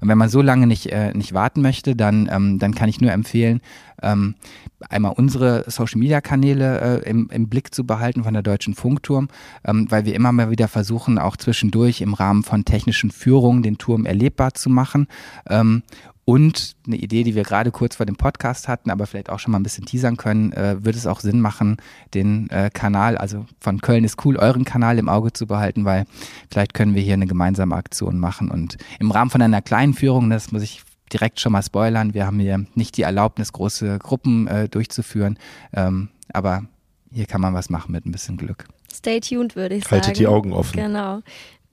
[0.00, 3.00] Und wenn man so lange nicht, äh, nicht warten möchte, dann, ähm, dann kann ich
[3.00, 3.60] nur empfehlen,
[4.02, 4.34] ähm,
[4.88, 9.28] einmal unsere Social-Media-Kanäle äh, im, im Blick zu behalten von der Deutschen Funkturm,
[9.64, 13.78] ähm, weil wir immer mal wieder versuchen, auch zwischendurch im Rahmen von technischen Führungen den
[13.78, 15.06] Turm erlebbar zu machen.
[15.48, 15.82] Ähm,
[16.24, 19.52] und eine Idee, die wir gerade kurz vor dem Podcast hatten, aber vielleicht auch schon
[19.52, 21.78] mal ein bisschen teasern können, äh, würde es auch Sinn machen,
[22.14, 26.04] den äh, Kanal, also von Köln ist cool, euren Kanal im Auge zu behalten, weil
[26.50, 28.50] vielleicht können wir hier eine gemeinsame Aktion machen.
[28.50, 30.82] Und im Rahmen von einer kleinen Führung, das muss ich
[31.12, 35.38] direkt schon mal spoilern, wir haben hier nicht die Erlaubnis, große Gruppen äh, durchzuführen,
[35.72, 36.64] ähm, aber
[37.10, 38.66] hier kann man was machen mit ein bisschen Glück.
[38.92, 40.02] Stay tuned, würde ich sagen.
[40.02, 40.76] Haltet die Augen offen.
[40.76, 41.20] Genau.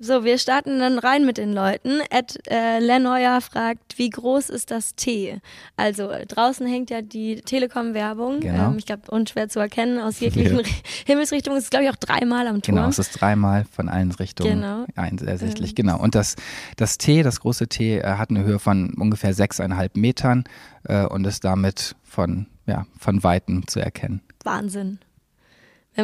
[0.02, 2.00] So, wir starten dann rein mit den Leuten.
[2.10, 5.42] Ed äh, Lenoyer fragt, wie groß ist das T?
[5.76, 8.40] Also draußen hängt ja die Telekom-Werbung.
[8.40, 8.72] Genau.
[8.72, 10.66] Ähm, ich glaube, unschwer zu erkennen aus jeglichen ja.
[11.06, 11.58] Himmelsrichtungen.
[11.58, 12.78] Es ist, glaube ich, auch dreimal am Turm.
[12.78, 14.86] Genau, es ist dreimal von allen Richtungen genau.
[14.96, 15.72] ersichtlich.
[15.72, 15.76] Ähm.
[15.76, 16.00] Genau.
[16.00, 16.38] Und das,
[16.78, 20.46] das T, das große T, äh, hat eine Höhe von ungefähr sechseinhalb Metern
[20.84, 24.22] äh, und ist damit von, ja, von Weitem zu erkennen.
[24.46, 25.00] Wahnsinn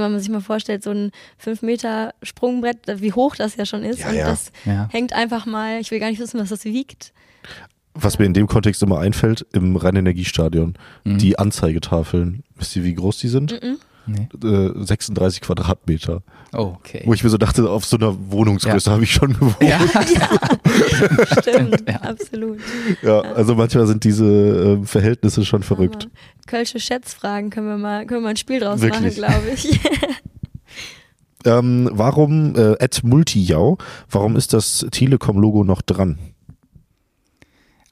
[0.01, 3.83] wenn man sich mal vorstellt, so ein 5 Meter Sprungbrett, wie hoch das ja schon
[3.83, 3.99] ist.
[3.99, 4.25] Ja, und ja.
[4.27, 4.89] das ja.
[4.91, 7.13] hängt einfach mal, ich will gar nicht wissen, was das wiegt.
[7.93, 10.73] Was mir in dem Kontext immer einfällt, im Rheinenergiestadion,
[11.05, 11.17] mhm.
[11.17, 12.43] die Anzeigetafeln.
[12.55, 13.63] Wisst ihr, wie groß die sind?
[13.63, 13.77] Mhm.
[14.07, 14.27] Nee.
[14.43, 16.21] Äh, 36 Quadratmeter.
[16.53, 17.01] Oh, okay.
[17.05, 18.93] Wo ich mir so dachte, auf so einer Wohnungsgröße ja.
[18.93, 19.57] habe ich schon gewohnt.
[19.61, 21.41] Ja, ja.
[21.41, 21.95] stimmt, ja.
[22.01, 22.59] absolut.
[23.01, 26.07] Ja, also manchmal sind diese äh, Verhältnisse schon verrückt.
[26.47, 29.17] Kölsche Schätzfragen können wir mal, können wir mal ein Spiel draus Wirklich?
[29.19, 29.79] machen, glaube ich.
[31.45, 33.77] ähm, warum, äh, at Multijau,
[34.09, 36.19] warum ist das Telekom-Logo noch dran?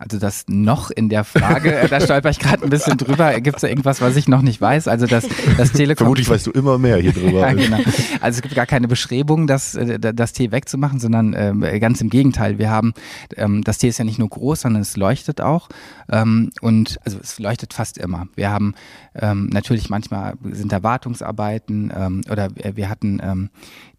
[0.03, 3.39] Also das noch in der Frage, äh, da stolper ich gerade ein bisschen drüber.
[3.39, 4.89] Gibt es da irgendwas, was ich noch nicht weiß?
[4.89, 5.25] Also das,
[5.57, 6.05] das Telekom.
[6.05, 7.39] Vermutlich weißt du immer mehr hier drüber.
[7.39, 7.77] ja, genau.
[8.19, 12.09] Also es gibt gar keine Bestrebung, das, äh, das T wegzumachen, sondern ähm, ganz im
[12.09, 12.57] Gegenteil.
[12.57, 12.93] Wir haben,
[13.37, 15.69] ähm, das T ist ja nicht nur groß, sondern es leuchtet auch.
[16.11, 18.27] Ähm, und also es leuchtet fast immer.
[18.35, 18.73] Wir haben
[19.15, 23.49] ähm, natürlich manchmal sind da Wartungsarbeiten ähm, oder wir hatten ähm,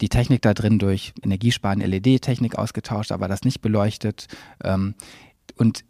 [0.03, 4.27] die Technik da drin durch Energiesparen LED-Technik ausgetauscht, aber das nicht beleuchtet.
[5.57, 5.85] Und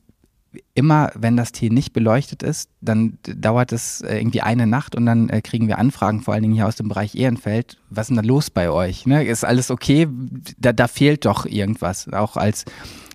[0.74, 5.06] immer, wenn das Tee nicht beleuchtet ist, dann dauert es äh, irgendwie eine Nacht und
[5.06, 7.78] dann äh, kriegen wir Anfragen, vor allen Dingen hier aus dem Bereich Ehrenfeld.
[7.90, 9.06] Was ist denn da los bei euch?
[9.06, 9.24] Ne?
[9.24, 10.08] Ist alles okay?
[10.58, 12.12] Da, da fehlt doch irgendwas.
[12.12, 12.64] Auch als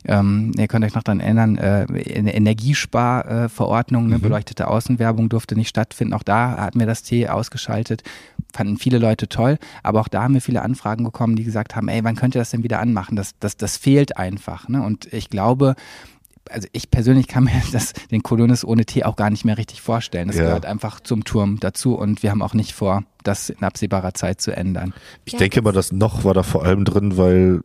[0.05, 4.21] ähm, ihr könnt euch noch daran erinnern, äh, eine Energiesparverordnung, ne, mhm.
[4.21, 6.13] beleuchtete Außenwerbung durfte nicht stattfinden.
[6.13, 8.03] Auch da hatten wir das T ausgeschaltet.
[8.53, 11.89] Fanden viele Leute toll, aber auch da haben wir viele Anfragen bekommen, die gesagt haben,
[11.89, 13.15] ey, wann könnt ihr das denn wieder anmachen?
[13.15, 14.69] Das, das, das fehlt einfach.
[14.69, 14.81] Ne?
[14.81, 15.75] Und ich glaube,
[16.49, 19.81] also ich persönlich kann mir das, den Kolonis ohne Tee auch gar nicht mehr richtig
[19.81, 20.27] vorstellen.
[20.27, 20.43] Das ja.
[20.43, 24.41] gehört einfach zum Turm dazu und wir haben auch nicht vor, das in absehbarer Zeit
[24.41, 24.93] zu ändern.
[25.25, 27.61] Ich ja, denke mal, das noch war da vor allem drin, weil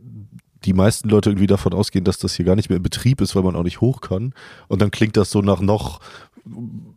[0.64, 3.36] die meisten Leute irgendwie davon ausgehen, dass das hier gar nicht mehr in Betrieb ist,
[3.36, 4.32] weil man auch nicht hoch kann.
[4.68, 6.00] Und dann klingt das so nach noch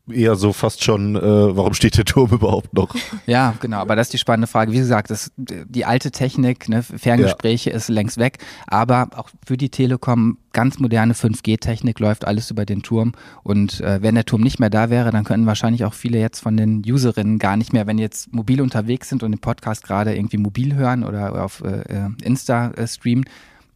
[0.09, 2.93] eher so fast schon, äh, warum steht der Turm überhaupt noch?
[3.25, 4.71] Ja, genau, aber das ist die spannende Frage.
[4.71, 7.75] Wie gesagt, das, die alte Technik, ne, Ferngespräche ja.
[7.75, 12.81] ist längst weg, aber auch für die Telekom ganz moderne 5G-Technik läuft alles über den
[12.81, 16.19] Turm und äh, wenn der Turm nicht mehr da wäre, dann könnten wahrscheinlich auch viele
[16.19, 19.83] jetzt von den Userinnen gar nicht mehr, wenn jetzt mobil unterwegs sind und den Podcast
[19.83, 23.25] gerade irgendwie mobil hören oder auf äh, äh Insta äh, streamen,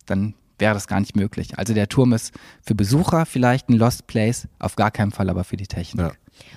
[0.05, 1.58] dann wäre das gar nicht möglich.
[1.58, 2.34] Also der Turm ist
[2.65, 6.08] für Besucher vielleicht ein Lost Place, auf gar keinen Fall aber für die Technik.
[6.08, 6.12] Ja.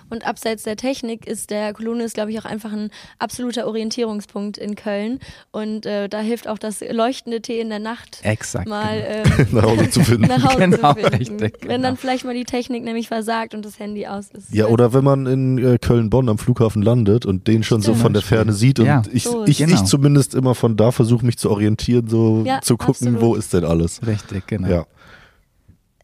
[0.09, 4.77] Und abseits der Technik ist der Kolonius, glaube ich, auch einfach ein absoluter Orientierungspunkt in
[4.77, 5.19] Köln.
[5.51, 8.69] Und äh, da hilft auch das leuchtende Tee in der Nacht Exakt.
[8.69, 9.37] mal genau.
[9.39, 10.27] ähm, Nach Hause zu finden.
[10.29, 11.41] nach Hause Genau, zu finden.
[11.41, 11.83] Wenn genau.
[11.83, 14.53] dann vielleicht mal die Technik nämlich versagt und das Handy aus ist.
[14.55, 18.03] Ja, oder wenn man in äh, Köln-Bonn am Flughafen landet und den schon so Stimmt.
[18.03, 19.03] von der Ferne sieht und Ja.
[19.13, 19.85] ich, So ich, ist ich genau.
[19.85, 23.21] zumindest immer von da versuche mich zu orientieren, so Ja, zu gucken, absolut.
[23.21, 24.07] wo ist denn alles.
[24.07, 24.69] Richtig, genau.
[24.69, 24.87] Ja.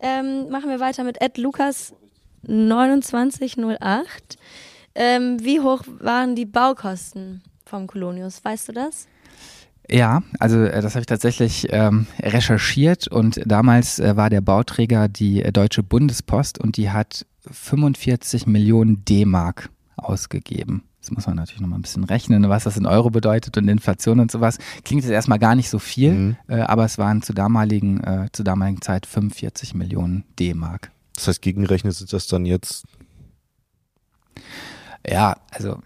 [0.01, 1.95] Ähm, machen wir weiter mit Ed Lukas
[2.47, 4.39] 2908.
[4.95, 8.45] Ähm, wie hoch waren die Baukosten vom Kolonius?
[8.45, 9.07] Weißt du das?
[9.89, 15.09] Ja, also äh, das habe ich tatsächlich ähm, recherchiert und damals äh, war der Bauträger
[15.09, 20.85] die äh, Deutsche Bundespost und die hat 45 Millionen D-Mark ausgegeben.
[21.01, 24.21] Das muss man natürlich nochmal ein bisschen rechnen, was das in Euro bedeutet und Inflation
[24.21, 24.59] und sowas.
[24.85, 26.37] Klingt jetzt erstmal gar nicht so viel, Mhm.
[26.49, 30.93] äh, aber es waren zu damaligen, äh, zur damaligen Zeit 45 Millionen D-Mark.
[31.21, 32.85] Das heißt, gegengerechnet sind das dann jetzt
[35.09, 35.79] Ja, also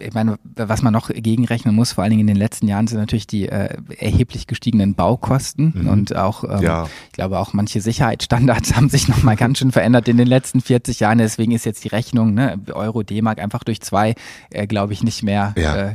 [0.00, 2.98] ich meine, was man noch gegenrechnen muss, vor allen Dingen in den letzten Jahren, sind
[2.98, 5.88] natürlich die äh, erheblich gestiegenen Baukosten Mhm.
[5.88, 6.88] und auch, ähm, Ja.
[7.06, 10.98] ich glaube auch manche Sicherheitsstandards haben sich nochmal ganz schön verändert in den letzten 40
[10.98, 11.18] Jahren.
[11.18, 14.16] Deswegen ist jetzt die Rechnung, ne, Euro D-Mark einfach durch zwei,
[14.50, 15.76] äh, glaube ich, nicht mehr, Ja.
[15.76, 15.94] äh,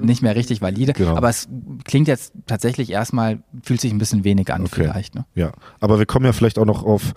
[0.00, 0.94] nicht mehr richtig valide.
[0.94, 1.14] Genau.
[1.14, 1.46] Aber es
[1.84, 4.84] klingt jetzt tatsächlich erstmal, fühlt sich ein bisschen wenig an Okay.
[4.84, 5.14] vielleicht.
[5.14, 5.26] Ne?
[5.34, 7.12] Ja, aber wir kommen ja vielleicht auch noch auf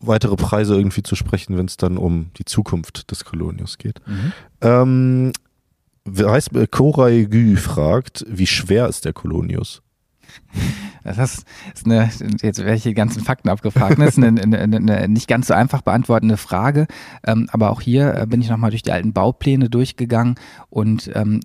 [0.00, 4.00] weitere Preise irgendwie zu sprechen, wenn es dann um die Zukunft des Kolonius geht.
[4.06, 4.32] Mhm.
[4.60, 5.32] Ähm,
[6.16, 9.82] heißt, äh, Koray Gü fragt, wie schwer ist der Kolonius?
[11.04, 11.46] Das ist
[11.86, 12.10] eine,
[12.42, 13.98] jetzt werde ich die ganzen Fakten abgefragt.
[13.98, 14.04] ne?
[14.04, 16.86] Das ist eine, eine, eine, eine nicht ganz so einfach beantwortende Frage.
[17.26, 20.34] Ähm, aber auch hier äh, bin ich nochmal durch die alten Baupläne durchgegangen
[20.68, 21.40] und ähm,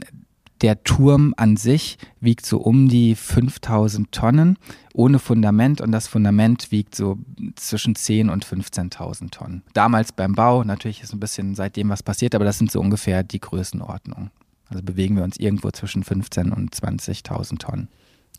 [0.64, 4.58] der Turm an sich wiegt so um die 5000 Tonnen
[4.94, 7.18] ohne Fundament und das Fundament wiegt so
[7.56, 9.64] zwischen 10 und 15.000 Tonnen.
[9.74, 13.24] Damals beim Bau, natürlich ist ein bisschen seitdem was passiert, aber das sind so ungefähr
[13.24, 14.32] die Größenordnungen.
[14.70, 17.90] Also bewegen wir uns irgendwo zwischen 15 und 20.000 Tonnen.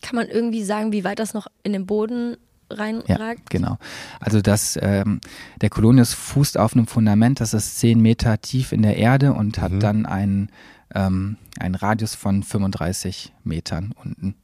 [0.03, 2.37] Kann man irgendwie sagen, wie weit das noch in den Boden
[2.71, 3.51] Ja, reinragt?
[3.51, 3.79] genau.
[4.21, 5.21] Also das, ähm,
[5.61, 9.61] der Kolonius fußt auf einem Fundament, das ist 10 Meter tief in der Erde und
[9.61, 9.81] hat Mhm.
[9.81, 10.49] dann einen,
[10.95, 14.35] ähm, einen Radius von 35 Metern unten.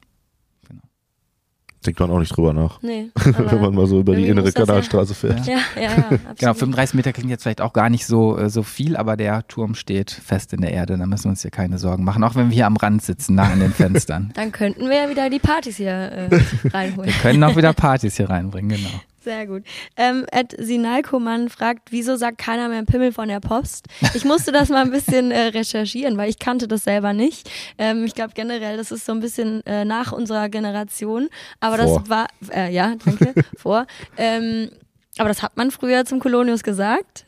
[1.86, 3.08] Denkt man auch nicht drüber nach, Nee.
[3.24, 5.46] wenn man mal so über die innere das ja- Kanalstraße fährt.
[5.46, 5.88] ja, ja, ja.
[6.10, 6.38] Absolut.
[6.38, 9.48] Genau, 35 Meter klingt jetzt vielleicht auch gar nicht so, äh, so viel, aber der
[9.48, 10.98] Turm steht fest in der Erde.
[10.98, 13.34] Da müssen wir uns hier keine Sorgen machen, auch wenn wir hier am Rand sitzen,
[13.36, 14.30] nah an den Fenstern.
[14.34, 16.28] Dann könnten wir ja wieder die Partys hier äh,
[16.68, 17.08] reinholen.
[17.08, 19.00] Wir können auch wieder Partys hier reinbringen, genau.
[19.22, 19.64] Sehr gut.
[19.96, 23.86] Ähm, Ed Sinalkoman fragt, wieso sagt keiner mehr Pimmel von der Post?
[24.14, 27.50] Ich musste das mal ein bisschen äh, recherchieren, weil ich kannte das selber nicht.
[27.76, 31.28] Ähm, ich glaube generell, das ist so ein bisschen äh, nach unserer Generation.
[31.60, 32.00] Aber Vor.
[32.00, 33.86] das war, äh, ja, danke, vor.
[34.16, 34.70] Ähm,
[35.18, 37.26] aber das hat man früher zum Kolonius gesagt.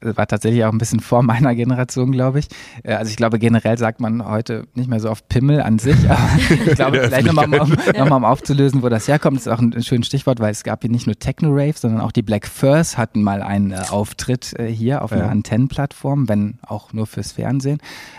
[0.00, 2.48] Also war tatsächlich auch ein bisschen vor meiner Generation, glaube ich.
[2.82, 5.96] Äh, Also ich glaube, generell sagt man heute nicht mehr so oft Pimmel an sich,
[6.10, 6.28] aber
[6.66, 9.72] ich glaube, vielleicht nochmal um, noch mal, um aufzulösen, wo das herkommt, ist auch ein,
[9.74, 12.98] ein schönes Stichwort, weil es gab hier nicht nur Techno-Rave, sondern auch die Black Furs
[12.98, 15.30] hatten mal einen äh, Auftritt äh, hier auf einer Ja.
[15.30, 17.78] Antennenplattform, wenn auch nur fürs Fernsehen.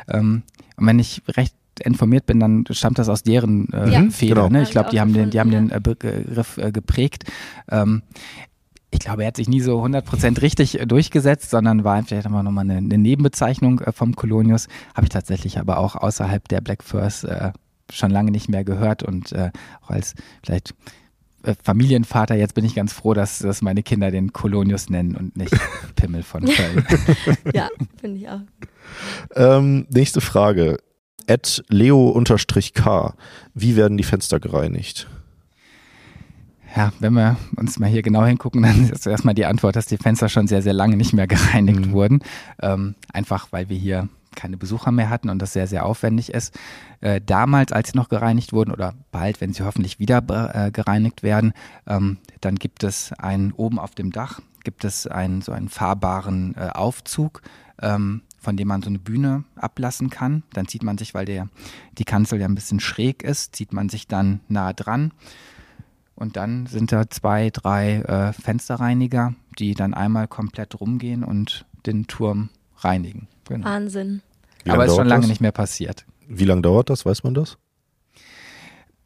[0.10, 0.44] Ähm,
[0.78, 4.04] und wenn ich recht informiert bin, dann stammt das aus deren äh, Ja.
[4.10, 4.36] Feder.
[4.36, 4.50] Genau.
[4.50, 4.64] Ne?
[4.64, 7.26] Ich glaube, die haben den, die haben den äh, Begriff äh, geprägt.
[7.70, 8.02] Ähm,
[8.92, 12.44] ich glaube, er hat sich nie so 100% richtig äh, durchgesetzt, sondern war vielleicht einfach
[12.44, 14.68] nochmal eine, eine Nebenbezeichnung äh, vom Kolonius.
[14.96, 17.52] Habe ich tatsächlich aber auch außerhalb der Black Furs äh,
[17.92, 20.74] schon lange nicht mehr gehört und äh, auch als vielleicht
[21.44, 25.38] äh, Familienvater, jetzt bin ich ganz froh, dass, dass meine Kinder den Kolonius nennen und
[25.38, 25.56] nicht
[25.96, 26.86] Pimmel von Köln.
[27.54, 27.70] Ja,
[28.00, 28.42] finde ich auch.
[29.36, 30.78] Ähm, nächste Frage.
[31.30, 33.14] At Leo-K.
[33.54, 35.08] Wie werden die Fenster gereinigt?
[36.78, 39.98] Ja, wenn wir uns mal hier genau hingucken, dann ist erstmal die Antwort, dass die
[39.98, 41.92] Fenster schon sehr, sehr lange nicht mehr gereinigt Mhm.
[41.92, 42.20] wurden.
[42.62, 46.54] Ähm, einfach weil wir hier keine Besucher mehr hatten und das sehr, sehr aufwendig ist.
[47.02, 50.18] Äh, damals, als sie noch gereinigt wurden oder bald, wenn sie hoffentlich wieder
[50.54, 51.54] äh, gereinigt werden,
[51.88, 56.54] ähm, dann gibt es einen oben auf dem Dach, gibt es einen so einen fahrbaren
[56.56, 57.42] äh, Aufzug,
[57.82, 60.44] ähm, von dem man so eine Bühne ablassen kann.
[60.54, 61.48] Dann zieht man sich, weil der,
[61.98, 65.12] die Kanzel ja ein bisschen schräg ist, zieht man sich dann nah dran.
[66.18, 72.08] Und dann sind da zwei, drei äh, Fensterreiniger, die dann einmal komplett rumgehen und den
[72.08, 73.28] Turm reinigen.
[73.48, 73.66] Genau.
[73.68, 74.24] Wahnsinn.
[74.64, 75.30] Wie Aber ist schon lange das?
[75.30, 76.06] nicht mehr passiert.
[76.28, 77.06] Wie lange dauert das?
[77.06, 77.58] Weiß man das?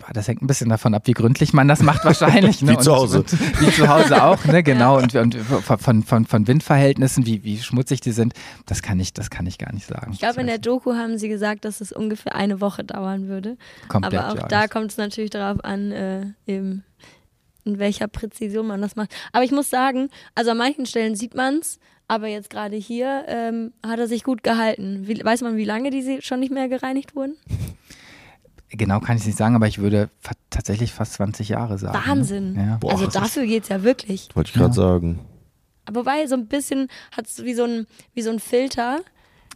[0.01, 2.61] Boah, Das hängt ein bisschen davon ab, wie gründlich man das macht wahrscheinlich.
[2.61, 2.73] Ne?
[2.73, 3.19] Wie zu Hause.
[3.19, 4.63] Und, und, wie zu Hause auch, ne?
[4.63, 4.97] genau.
[4.97, 8.33] Und, und von, von, von Windverhältnissen, wie, wie schmutzig die sind,
[8.65, 10.11] das kann ich, das kann ich gar nicht sagen.
[10.13, 13.57] Ich glaube, in der Doku haben sie gesagt, dass es ungefähr eine Woche dauern würde.
[13.87, 16.83] komplett, Aber auch ja, da kommt es natürlich darauf an, äh, eben
[17.63, 19.13] in welcher Präzision man das macht.
[19.31, 23.23] Aber ich muss sagen, also an manchen Stellen sieht man es, Aber jetzt gerade hier
[23.27, 25.07] ähm, hat er sich gut gehalten.
[25.07, 27.37] Wie, weiß man, wie lange die schon nicht mehr gereinigt wurden?
[28.71, 31.97] Genau kann ich nicht sagen, aber ich würde fa tatsächlich fast 20 Jahre sagen.
[31.97, 32.03] ne?
[32.07, 32.55] Wahnsinn.
[32.55, 32.77] Ja.
[32.77, 34.29] Boah, also dafür geht's ja wirklich.
[34.33, 34.73] Wollte ich gerade Ja.
[34.73, 35.19] sagen.
[35.85, 38.99] Aber wobei, so ein bisschen hat es wie so ein, wie so ein Filter.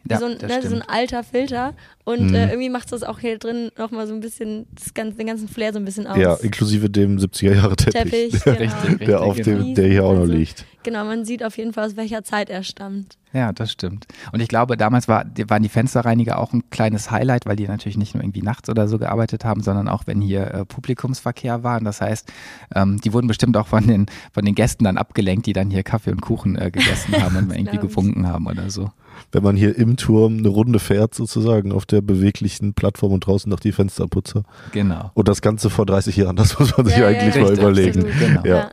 [0.03, 1.73] Wie Ja, so, ein, das ne, so ein alter Filter.
[2.03, 2.35] Und Mhm.
[2.35, 5.47] äh, irgendwie macht das auch hier drin nochmal so ein bisschen, das ganze, den ganzen
[5.47, 6.17] Flair so ein bisschen aus.
[6.17, 8.31] Ja, inklusive dem 70er-Jahre-Teppich.
[8.33, 8.83] Teppich, der, genau.
[8.89, 9.63] Richtig, der, auf genau.
[9.63, 10.65] dem, der hier auch noch Also- liegt.
[10.83, 13.17] Genau, man sieht auf jeden Fall, aus welcher Zeit er stammt.
[13.35, 14.05] Ja, das stimmt.
[14.31, 17.67] Und ich glaube, damals war, die- waren die Fensterreiniger auch ein kleines Highlight, weil die
[17.67, 21.61] natürlich nicht nur irgendwie nachts oder so gearbeitet haben, sondern auch wenn hier äh, Publikumsverkehr
[21.61, 21.79] war.
[21.79, 22.31] Und das heißt,
[22.73, 25.83] ähm, die wurden bestimmt auch von den, von den Gästen dann abgelenkt, die dann hier
[25.83, 28.89] Kaffee und Kuchen äh, gegessen haben und irgendwie gewunken haben oder so.
[29.33, 33.49] Wenn man hier im Turm eine Runde fährt, sozusagen, auf der beweglichen Plattform und draußen
[33.49, 34.43] noch die Fensterputzer.
[34.71, 35.11] Genau.
[35.13, 37.49] Und das Ganze vor 30 Jahren, das muss man sich Ja, ja, eigentlich ja, mal
[37.49, 38.05] richtig, überlegen.
[38.05, 38.45] absolut, genau.
[38.45, 38.69] Ja.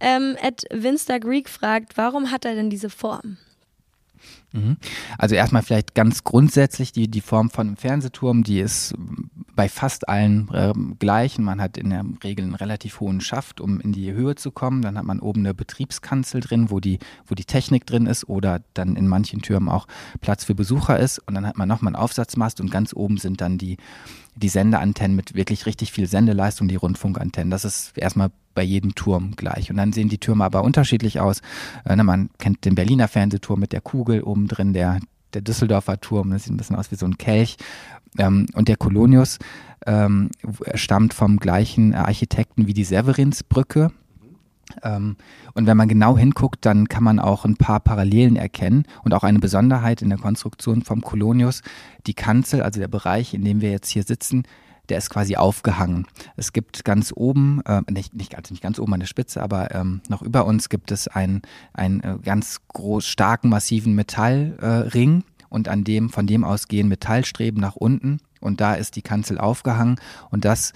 [0.00, 3.38] Ähm, Ed Winster Greek fragt, warum hat er denn diese Form?
[4.56, 4.76] Mhm.
[5.18, 8.94] Also erstmal vielleicht ganz grundsätzlich die, die Form von einem Fernsehturm, die ist
[9.54, 11.38] bei fast allen ähm, gleich.
[11.38, 14.82] Man hat in der Regel einen relativ hohen Schaft, um in die Höhe zu kommen.
[14.82, 18.60] Dann hat man oben eine Betriebskanzel drin, wo die, wo die Technik drin ist oder
[18.74, 19.86] dann in manchen Türmen auch
[20.20, 21.18] Platz für Besucher ist.
[21.20, 23.76] Und dann hat man nochmal einen Aufsatzmast und ganz oben sind dann die,
[24.36, 27.50] die Sendeantennen mit wirklich richtig viel Sendeleistung, die Rundfunkantennen.
[27.50, 29.70] Das ist erstmal bei jedem Turm gleich.
[29.70, 31.40] Und dann sehen die Türme aber unterschiedlich aus.
[31.84, 35.00] Äh, ne, man kennt den Berliner Fernsehturm mit der Kugel oben drin, der,
[35.32, 37.56] der Düsseldorfer Turm, das sieht ein bisschen aus wie so ein Kelch.
[38.18, 39.38] Ähm, und der Kolonius
[39.86, 40.30] ähm,
[40.74, 43.90] stammt vom gleichen Architekten wie die Severinsbrücke.
[44.82, 45.16] Ähm,
[45.54, 49.24] und wenn man genau hinguckt, dann kann man auch ein paar Parallelen erkennen und auch
[49.24, 51.62] eine Besonderheit in der Konstruktion vom Kolonius.
[52.06, 54.44] Die Kanzel, also der Bereich, in dem wir jetzt hier sitzen,
[54.88, 56.06] der ist quasi aufgehangen.
[56.36, 59.74] Es gibt ganz oben, äh, nicht, nicht, also nicht ganz oben an der Spitze, aber
[59.74, 65.44] ähm, noch über uns gibt es einen, einen äh, ganz groß, starken, massiven Metallring äh,
[65.48, 69.38] und an dem, von dem aus gehen Metallstreben nach unten und da ist die Kanzel
[69.38, 69.96] aufgehangen
[70.30, 70.72] und das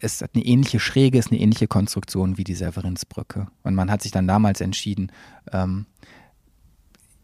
[0.00, 3.48] ist eine ähnliche Schräge, ist eine ähnliche Konstruktion wie die Severinsbrücke.
[3.62, 5.10] Und man hat sich dann damals entschieden,
[5.52, 5.86] ähm,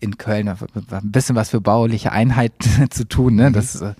[0.00, 0.56] in Köln ein
[1.04, 2.52] bisschen was für bauliche Einheit
[2.90, 3.36] zu tun.
[3.36, 3.52] Ne?
[3.52, 3.94] Das äh,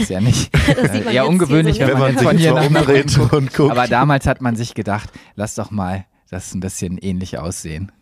[0.00, 3.54] ist ja nicht äh, eher ungewöhnlich, hier so wenn man von hier nach umdreht und
[3.54, 3.70] guckt.
[3.70, 7.92] Aber damals hat man sich gedacht, lass doch mal das ein bisschen ähnlich aussehen.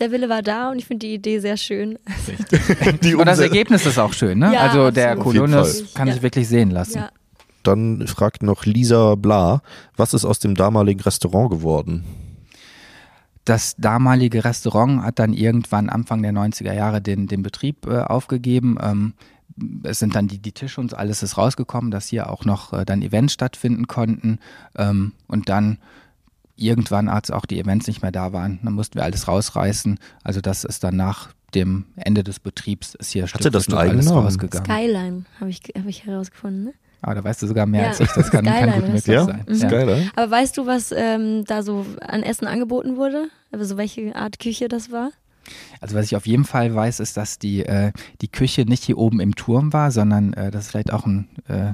[0.00, 1.98] Der Wille war da und ich finde die Idee sehr schön.
[3.16, 4.38] Und das Ergebnis ist auch schön.
[4.38, 4.54] Ne?
[4.54, 5.50] Ja, also der absolut.
[5.50, 5.72] Fall.
[5.94, 6.14] kann Ja.
[6.14, 6.98] sich wirklich sehen lassen.
[6.98, 7.10] Ja.
[7.62, 9.62] Dann fragt noch Lisa Bla,
[9.96, 12.04] was ist aus dem damaligen Restaurant geworden?
[13.44, 18.78] Das damalige Restaurant hat dann irgendwann Anfang der 90er Jahre den, den Betrieb äh, aufgegeben.
[18.80, 19.14] Ähm,
[19.82, 22.84] es sind dann die, die Tische und alles ist rausgekommen, dass hier auch noch äh,
[22.84, 24.38] dann Events stattfinden konnten.
[24.76, 25.78] Ähm, und dann
[26.56, 29.98] irgendwann, als auch die Events nicht mehr da waren, dann mussten wir alles rausreißen.
[30.22, 33.78] Also das ist dann nach dem Ende des Betriebs ist hier Stück das für Stück
[33.78, 34.64] alles rausgegangen.
[34.64, 36.64] Skyline habe ich, hab ich herausgefunden.
[36.64, 36.74] Ne?
[37.02, 38.10] Ah, da weißt du sogar mehr Ja, als ich.
[38.10, 39.26] Das kann, kann Skyline gut heißt möglich das.
[39.26, 39.44] sein.
[39.46, 39.52] Mhm.
[39.52, 40.02] Ist geil, oder?
[40.16, 43.28] Aber weißt du, was ähm, da so an Essen angeboten wurde?
[43.52, 45.10] Also welche Art Küche das war?
[45.80, 48.98] Also was ich auf jeden Fall weiß, ist, dass die, äh, die Küche nicht hier
[48.98, 51.72] oben im Turm war, sondern äh, das ist vielleicht auch ein äh,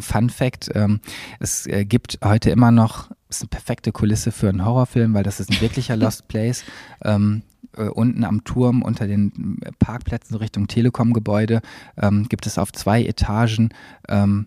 [0.00, 0.70] Fun Fact.
[0.74, 1.00] Ähm,
[1.40, 5.40] es äh, gibt heute immer noch, ist eine perfekte Kulisse für einen Horrorfilm, weil das
[5.40, 6.64] ist ein wirklicher Lost Place.
[7.02, 7.42] Ähm,
[7.76, 11.60] äh, unten am Turm unter den äh, Parkplätzen Richtung Telekom-Gebäude
[11.96, 13.70] ähm, gibt es auf zwei Etagen
[14.08, 14.46] ähm,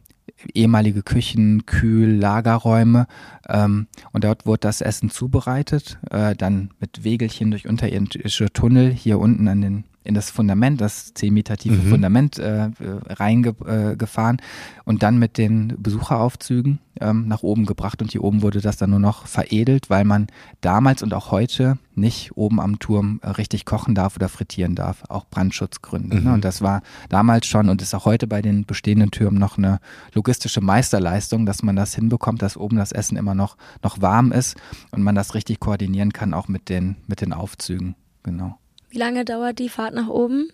[0.54, 3.08] ehemalige Küchen, Kühl, Lagerräume
[3.48, 9.20] ähm, und dort wurde das Essen zubereitet, äh, dann mit Wegelchen durch unterirdische Tunnel hier
[9.20, 11.90] unten an den in das Fundament, das 10 Meter tiefe Mhm.
[11.90, 12.70] Fundament äh,
[13.08, 14.42] reingefahren äh,
[14.86, 18.92] und dann mit den Besucheraufzügen ähm, nach oben gebracht und hier oben wurde das dann
[18.92, 20.28] nur noch veredelt, weil man
[20.62, 25.04] damals und auch heute nicht oben am Turm äh, richtig kochen darf oder frittieren darf,
[25.10, 26.18] auch Brandschutzgründe.
[26.18, 26.24] Mhm.
[26.24, 26.34] Ne?
[26.34, 29.80] Und das war damals schon und ist auch heute bei den bestehenden Türmen noch eine
[30.14, 34.58] logistische Meisterleistung, dass man das hinbekommt, dass oben das Essen immer noch, noch warm ist
[34.92, 37.96] und man das richtig koordinieren kann, auch mit den, mit den Aufzügen.
[38.24, 38.58] Genau.
[38.94, 40.50] Wie lange dauert die Fahrt nach oben?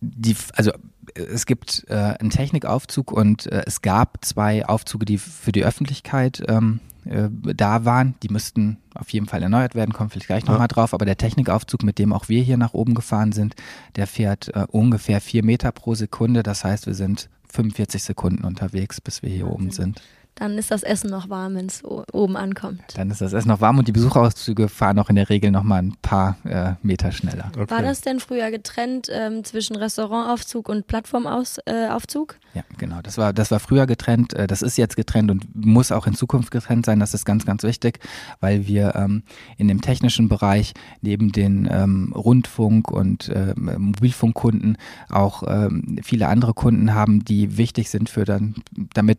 [0.00, 0.72] die, also
[1.14, 6.42] es gibt äh, einen Technikaufzug und äh, es gab zwei Aufzüge, die für die Öffentlichkeit
[6.48, 8.14] ähm, äh, da waren.
[8.22, 10.94] Die müssten auf jeden Fall erneuert werden, kommen vielleicht gleich nochmal drauf.
[10.94, 13.54] Aber der Technikaufzug, mit dem auch wir hier nach oben gefahren sind,
[13.96, 16.42] der fährt äh, ungefähr vier Meter pro Sekunde.
[16.42, 20.00] Das heißt, wir sind 45 Sekunden unterwegs, bis wir hier oben sind.
[20.40, 22.80] Dann ist das Essen noch warm, wenn es oben ankommt.
[22.94, 25.64] Dann ist das Essen noch warm und die Besuchauszüge fahren auch in der Regel noch
[25.64, 27.52] mal ein paar äh, Meter schneller.
[27.54, 27.70] Okay.
[27.70, 31.58] War das denn früher getrennt ähm, zwischen Restaurantaufzug und Plattformaufzug?
[31.66, 33.02] Äh, ja, genau.
[33.02, 34.32] Das war, das war früher getrennt.
[34.32, 37.00] Äh, das ist jetzt getrennt und muss auch in Zukunft getrennt sein.
[37.00, 37.98] Das ist ganz, ganz wichtig,
[38.40, 39.24] weil wir ähm,
[39.58, 40.72] in dem technischen Bereich
[41.02, 44.78] neben den ähm, Rundfunk- und äh, Mobilfunkkunden
[45.10, 48.54] auch ähm, viele andere Kunden haben, die wichtig sind für dann,
[48.94, 49.18] damit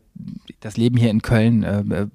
[0.61, 2.07] das Leben hier in Köln äh, äh,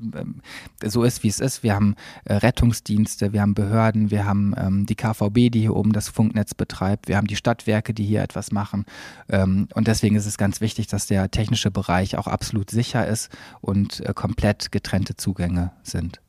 [0.89, 1.63] so ist, wie es ist.
[1.63, 1.95] Wir haben
[2.25, 6.55] äh, Rettungsdienste, wir haben Behörden, wir haben ähm, die KVB, die hier oben das Funknetz
[6.55, 8.85] betreibt, wir haben die Stadtwerke, die hier etwas machen.
[9.29, 13.31] Ähm, und deswegen ist es ganz wichtig, dass der technische Bereich auch absolut sicher ist
[13.61, 16.21] und äh, komplett getrennte Zugänge sind.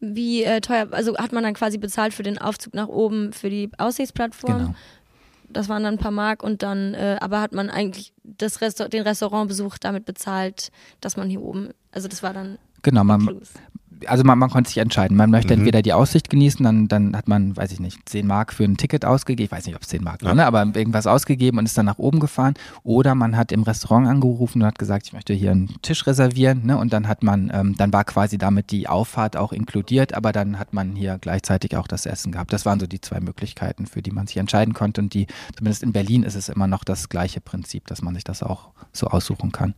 [0.00, 3.50] Wie äh, teuer, also hat man dann quasi bezahlt für den Aufzug nach oben für
[3.50, 4.58] die Aussichtsplattform?
[4.58, 4.74] Genau
[5.48, 8.88] das waren dann ein paar Mark und dann, äh, aber hat man eigentlich das Restaur
[8.88, 10.70] den Restaurantbesuch damit bezahlt,
[11.00, 12.58] dass man hier oben, also das war dann.
[12.82, 13.40] Genau, man,
[14.06, 15.16] also man, man konnte sich entscheiden.
[15.16, 15.60] Man möchte mhm.
[15.60, 18.76] entweder die Aussicht genießen, dann, dann hat man, weiß ich nicht, 10 Mark für ein
[18.76, 19.46] Ticket ausgegeben.
[19.46, 20.34] Ich weiß nicht, ob es 10 Mark war, ja.
[20.34, 20.46] ne?
[20.46, 22.54] aber irgendwas ausgegeben und ist dann nach oben gefahren.
[22.82, 26.66] Oder man hat im Restaurant angerufen und hat gesagt, ich möchte hier einen Tisch reservieren.
[26.66, 26.78] Ne?
[26.78, 30.58] Und dann hat man, ähm, dann war quasi damit die Auffahrt auch inkludiert, aber dann
[30.58, 32.52] hat man hier gleichzeitig auch das Essen gehabt.
[32.52, 35.00] Das waren so die zwei Möglichkeiten, für die man sich entscheiden konnte.
[35.00, 35.26] Und die,
[35.56, 38.68] zumindest in Berlin ist es immer noch das gleiche Prinzip, dass man sich das auch
[38.92, 39.74] so aussuchen kann.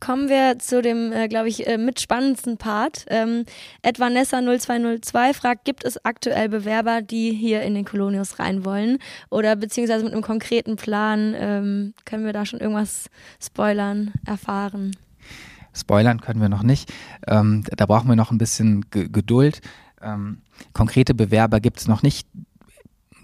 [0.00, 3.04] Kommen wir zu dem, äh, glaube ich, äh, mitspannendsten Part.
[3.08, 3.44] Ähm,
[3.82, 8.98] Ed Vanessa 0202 fragt, gibt es aktuell Bewerber, die hier in den Kolonius rein wollen?
[9.28, 13.10] Oder beziehungsweise mit einem konkreten Plan, ähm, können wir da schon irgendwas
[13.42, 14.96] spoilern, erfahren?
[15.74, 16.92] Spoilern können wir noch nicht.
[17.26, 19.60] Ähm, da brauchen wir noch ein bisschen G Geduld.
[20.00, 20.42] Ähm,
[20.72, 22.28] konkrete Bewerber gibt es noch nicht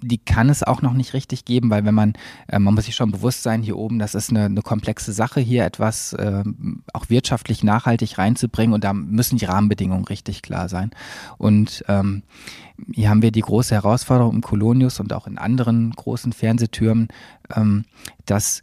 [0.04, 2.12] die kann es auch noch nicht richtig geben, weil wenn man,
[2.48, 5.40] äh, man muss sich schon bewusst sein, hier oben, das ist eine, eine komplexe Sache,
[5.40, 6.44] hier etwas äh,
[6.92, 10.90] auch wirtschaftlich nachhaltig reinzubringen und da müssen die Rahmenbedingungen richtig klar sein.
[11.38, 12.22] Und ähm,
[12.92, 17.08] hier haben wir die große Herausforderung im Kolonius und auch in anderen großen Fernsehtürmen,
[17.54, 17.84] ähm,
[18.26, 18.62] dass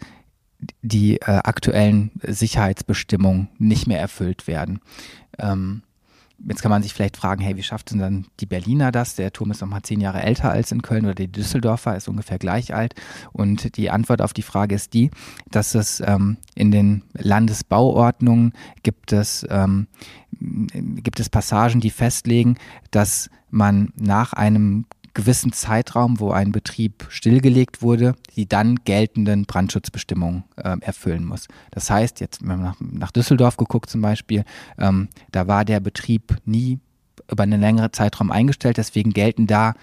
[0.81, 4.79] die äh, aktuellen Sicherheitsbestimmungen nicht mehr erfüllt werden.
[5.39, 5.81] Ähm,
[6.47, 9.15] Jetzt kann man sich vielleicht fragen, hey, wie schafft denn dann die Berliner das?
[9.15, 12.07] Der Turm ist noch mal zehn Jahre älter als in Köln oder die Düsseldorfer ist
[12.07, 12.95] ungefähr gleich alt.
[13.31, 15.11] Und die Antwort auf die Frage ist die,
[15.49, 19.87] dass es ähm, in den Landesbauordnungen gibt es, ähm,
[20.39, 22.57] gibt es Passagen, die festlegen,
[22.89, 30.43] dass man nach einem gewissen Zeitraum, wo ein Betrieb stillgelegt wurde, die dann geltenden Brandschutzbestimmungen
[30.57, 31.47] äh, erfüllen muss.
[31.71, 34.43] Das heißt, jetzt, wenn man nach, nach Düsseldorf geguckt zum Beispiel,
[34.77, 36.79] ähm, da war der Betrieb nie
[37.29, 39.73] über einen längeren Zeitraum eingestellt, deswegen gelten da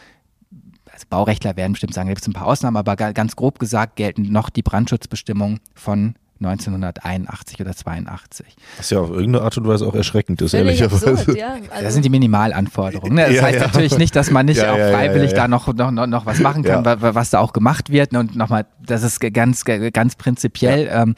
[0.90, 4.32] also Baurechtler werden bestimmt sagen, gibt es ein paar Ausnahmen, aber ganz grob gesagt gelten
[4.32, 8.46] noch die Brandschutzbestimmungen von 1981 oder 82.
[8.76, 11.10] Was ja auf irgendeine Art und Weise auch erschreckend ist, ehrlicherweise.
[11.10, 11.54] Absurd, ja.
[11.70, 13.14] Also das sind die Minimalanforderungen.
[13.14, 13.22] Ne?
[13.28, 13.66] Das ja, heißt ja.
[13.66, 16.62] natürlich nicht, dass man nicht ja, auch freiwillig da noch, noch, noch, noch was machen
[16.62, 18.14] kann, was da auch gemacht wird.
[18.14, 20.88] Und nochmal, das ist ganz, ganz prinzipiell.
[20.90, 21.14] Ähm,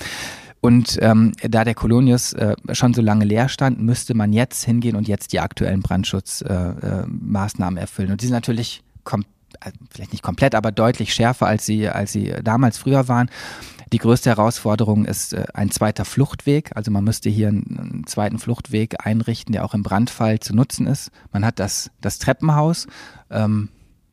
[0.61, 5.09] und ähm, da der äh, schon so lange leer stand, müsste man jetzt hingehen und
[5.09, 8.11] jetzt die aktuellen Brandschutzmaßnahmen äh, äh, erfüllen.
[8.11, 9.25] Und die sind natürlich kom
[9.63, 13.31] äh, vielleicht nicht komplett, aber deutlich schärfer, als sie, als sie damals früher waren.
[13.93, 16.71] Die größte Herausforderung ist äh, ein zweiter Fluchtweg.
[16.77, 21.11] Also man müsste hier einen, zweiten Fluchtweg einrichten, der auch im Brandfall zu nutzen ist.
[21.33, 22.87] Man hat das, das Treppenhaus.
[23.31, 23.69] Ähm,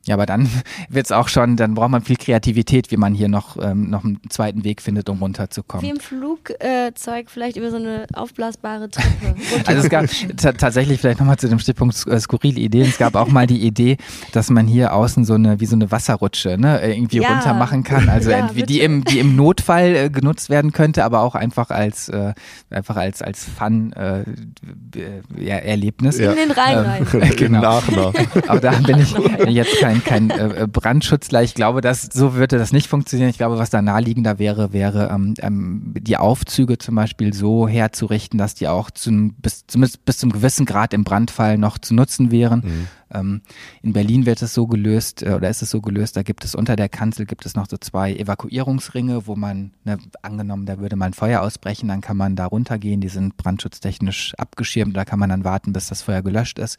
[0.08, 0.48] ja, aber dann
[0.88, 4.04] wird es auch schon, dann braucht man viel Kreativität, wie man hier noch, ähm, noch
[4.04, 5.86] einen zweiten Weg findet, um runterzukommen.
[5.86, 9.36] Wie im Flugzeug äh, vielleicht über so eine aufblasbare Treppe.
[9.66, 10.06] also es gab
[10.58, 12.88] tatsächlich vielleicht nochmal zu dem Stichpunkt äh, skurrile Ideen.
[12.88, 13.98] Es gab auch mal die Idee,
[14.32, 17.28] dass man hier außen so eine, wie so eine Wasserrutsche, ne, irgendwie ja.
[17.28, 18.08] runter machen kann.
[18.08, 22.08] Also ja, die im, die im Notfall äh, genutzt werden könnte, aber auch einfach als,
[22.08, 22.32] äh,
[22.70, 24.24] einfach als, als Fun äh,
[25.38, 26.18] ja, Erlebnis.
[26.18, 27.06] In den Rhein rein.
[27.12, 27.60] Ähm, genau.
[27.60, 28.14] Nach, nach.
[28.46, 29.14] Aber da bin ich
[29.48, 31.42] jetzt kein kein, kein äh, Brandschutzler.
[31.42, 33.30] Ich glaube, dass so würde das nicht funktionieren.
[33.30, 38.38] Ich glaube, was da naheliegender wäre, wäre ähm, ähm, die Aufzüge zum Beispiel so herzurichten,
[38.38, 42.30] dass die auch zum, bis, zumindest bis zum gewissen Grad im Brandfall noch zu nutzen
[42.30, 42.60] wären.
[42.64, 42.88] Mhm.
[43.12, 43.42] Ähm,
[43.82, 46.54] in Berlin wird es so gelöst äh, oder ist es so gelöst, da gibt es
[46.54, 50.96] unter der Kanzel gibt es noch so zwei Evakuierungsringe, wo man, ne, angenommen, da würde
[50.96, 55.18] mal ein Feuer ausbrechen, dann kann man da runtergehen, die sind brandschutztechnisch abgeschirmt, da kann
[55.18, 56.78] man dann warten, bis das Feuer gelöscht ist.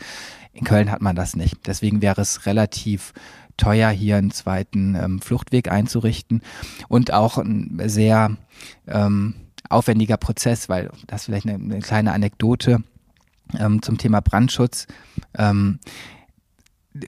[0.54, 1.68] In Köln hat man das nicht.
[1.68, 3.14] Deswegen wäre es relativ
[3.58, 6.42] teuer, hier einen zweiten ähm, Fluchtweg einzurichten
[6.88, 8.38] und auch ein sehr
[8.88, 9.36] ähm,
[9.70, 12.84] aufwendiger Prozess, weil das vielleicht eine, eine kleine Anekdote
[13.58, 14.88] ähm, zum Thema Brandschutz.
[15.38, 15.80] Ähm,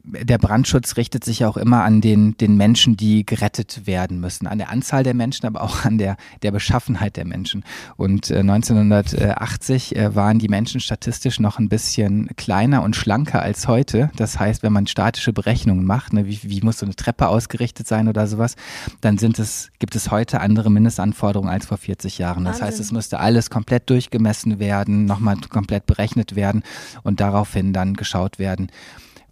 [0.04, 4.48] der Brandschutz richtet sich auch immer an den, den Menschen, die gerettet werden müssen.
[4.48, 7.64] An der Anzahl der Menschen, aber auch an der, der Beschaffenheit der Menschen.
[7.98, 13.68] Und äh, 1980 äh, waren die Menschen statistisch noch ein bisschen kleiner und schlanker als
[13.68, 14.12] heute.
[14.16, 17.88] Das heißt, wenn man statische Berechnungen macht, ne, wie, wie muss so eine Treppe ausgerichtet
[17.88, 18.56] sein oder sowas,
[19.02, 22.46] dann sind es, gibt es heute andere Mindestanforderungen als vor 40 Jahren.
[22.46, 22.68] Das Wahnsinn.
[22.68, 26.64] heißt, es müsste alles komplett durchgemessen werden, nochmal komplett berechnet werden
[27.04, 28.68] und daraufhin dann geschaut werden,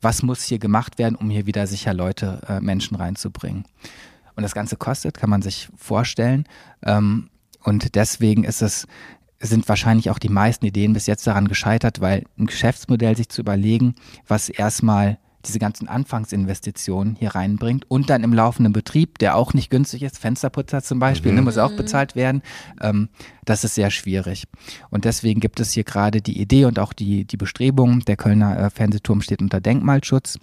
[0.02, 3.66] was muss hier gemacht werden, um hier wieder sicher Leute, äh, Menschen reinzubringen.
[4.36, 6.45] Und das Ganze kostet, kann man sich vorstellen.
[6.84, 7.30] Ähm,
[7.64, 8.88] und deswegen ist es,
[9.39, 13.41] sind wahrscheinlich auch die meisten Ideen bis jetzt daran gescheitert, weil ein Geschäftsmodell sich zu
[13.41, 13.95] überlegen,
[14.28, 19.70] was erstmal diese ganzen Anfangsinvestitionen hier reinbringt und dann im laufenden Betrieb, der auch nicht
[19.70, 21.46] günstig ist, Fensterputzer zum Beispiel, ne, mhm.
[21.46, 22.42] ne, muss auch bezahlt werden,
[22.82, 23.10] ähm,
[23.46, 24.48] das ist sehr schwierig.
[24.90, 28.58] Und deswegen gibt es hier gerade die Idee und auch die, die Bestrebung, der Kölner
[28.60, 30.38] äh, Fernsehturm steht unter Denkmalschutz.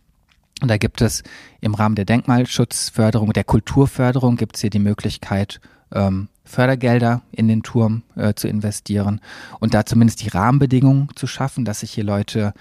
[0.63, 1.23] Und da gibt es
[1.61, 5.61] im Rahmen der Denkmalschutzförderung, der Kulturförderung, gibt es hier die Möglichkeit,
[5.93, 9.21] ähm, Fördergelder in den Turm äh, zu investieren
[9.59, 12.55] und da zumindest die Rahmenbedingungen zu schaffen, dass sich hier Leute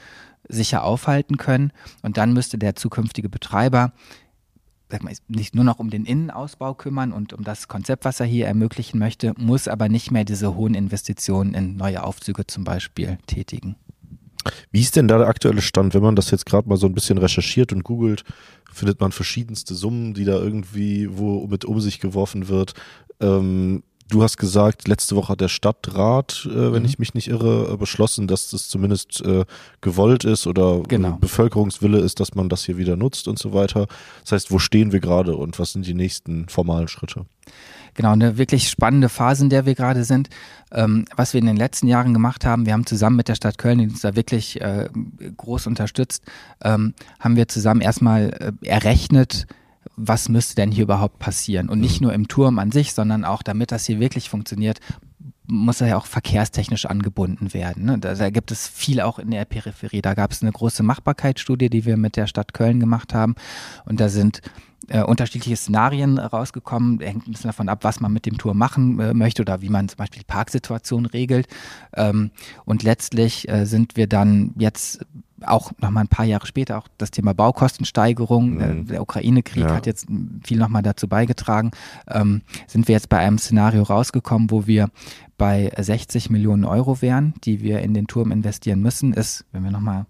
[0.50, 1.72] sicher aufhalten können.
[2.02, 3.94] Und dann müsste der zukünftige Betreiber
[5.28, 9.00] nicht nur noch um den Innenausbau kümmern und um das Konzept, was er hier ermöglichen
[9.00, 13.76] möchte, muss aber nicht mehr diese hohen Investitionen in neue Aufzüge zum Beispiel tätigen.
[14.72, 15.94] Wie ist denn da der aktuelle Stand?
[15.94, 18.24] Wenn man das jetzt gerade mal so ein bisschen recherchiert und googelt,
[18.72, 22.74] findet man verschiedenste Summen, die da irgendwie wo mit um sich geworfen wird.
[23.20, 26.90] Ähm, Du hast gesagt, letzte Woche hat der Stadtrat, äh, wenn mhm.
[26.90, 29.46] ich mich nicht irre, äh, beschlossen, dass das zumindest äh,
[29.82, 31.18] gewollt ist oder genau.
[31.20, 33.88] Bevölkerungswille ist, dass man das hier wieder nutzt und so weiter.
[34.22, 37.26] Das heißt, wo stehen wir gerade und was sind die nächsten formalen Schritte?
[37.96, 40.30] Genau, eine wirklich spannende Phase, in der wir gerade sind.
[40.72, 43.58] Ähm, was wir in den letzten Jahren gemacht haben, wir haben zusammen mit der Stadt
[43.58, 44.90] Köln, die uns da wirklich äh,
[45.38, 46.24] groß unterstützt,
[46.64, 49.48] ähm, haben wir zusammen erstmal äh, errechnet,
[49.98, 51.70] was müsste denn hier überhaupt passieren?
[51.70, 52.08] Und nicht mhm.
[52.08, 54.80] nur im Turm an sich, sondern auch, damit das hier wirklich funktioniert,
[55.48, 57.86] muss er ja auch verkehrstechnisch angebunden werden.
[57.86, 58.00] Ne?
[58.00, 60.02] Da, da, gibt es viel auch in der Peripherie.
[60.02, 63.36] Da gab es eine große Machbarkeitsstudie, die wir mit der Stadt Köln gemacht haben.
[63.86, 64.42] Und da sind
[64.88, 67.00] äh, unterschiedliche Szenarien rausgekommen.
[67.00, 69.70] Hängt ein bisschen davon ab, was man mit dem Tour machen äh, möchte oder wie
[69.70, 71.48] man zum Beispiel die Parksituation regelt.
[71.96, 72.32] Ähm,
[72.66, 75.06] und letztlich äh, sind wir dann jetzt
[75.42, 78.88] auch nochmal ein paar Jahre später auch das Thema Baukostensteigerung, äh, mhm.
[78.88, 79.76] der Ukraine-Krieg ja.
[79.76, 80.08] hat jetzt
[80.44, 81.72] viel nochmal dazu beigetragen,
[82.08, 84.90] ähm, sind wir jetzt bei einem Szenario rausgekommen, wo wir
[85.38, 89.72] bei 60 Millionen Euro wären, die wir in den Turm investieren müssen, ist, wenn wir
[89.72, 90.06] nochmal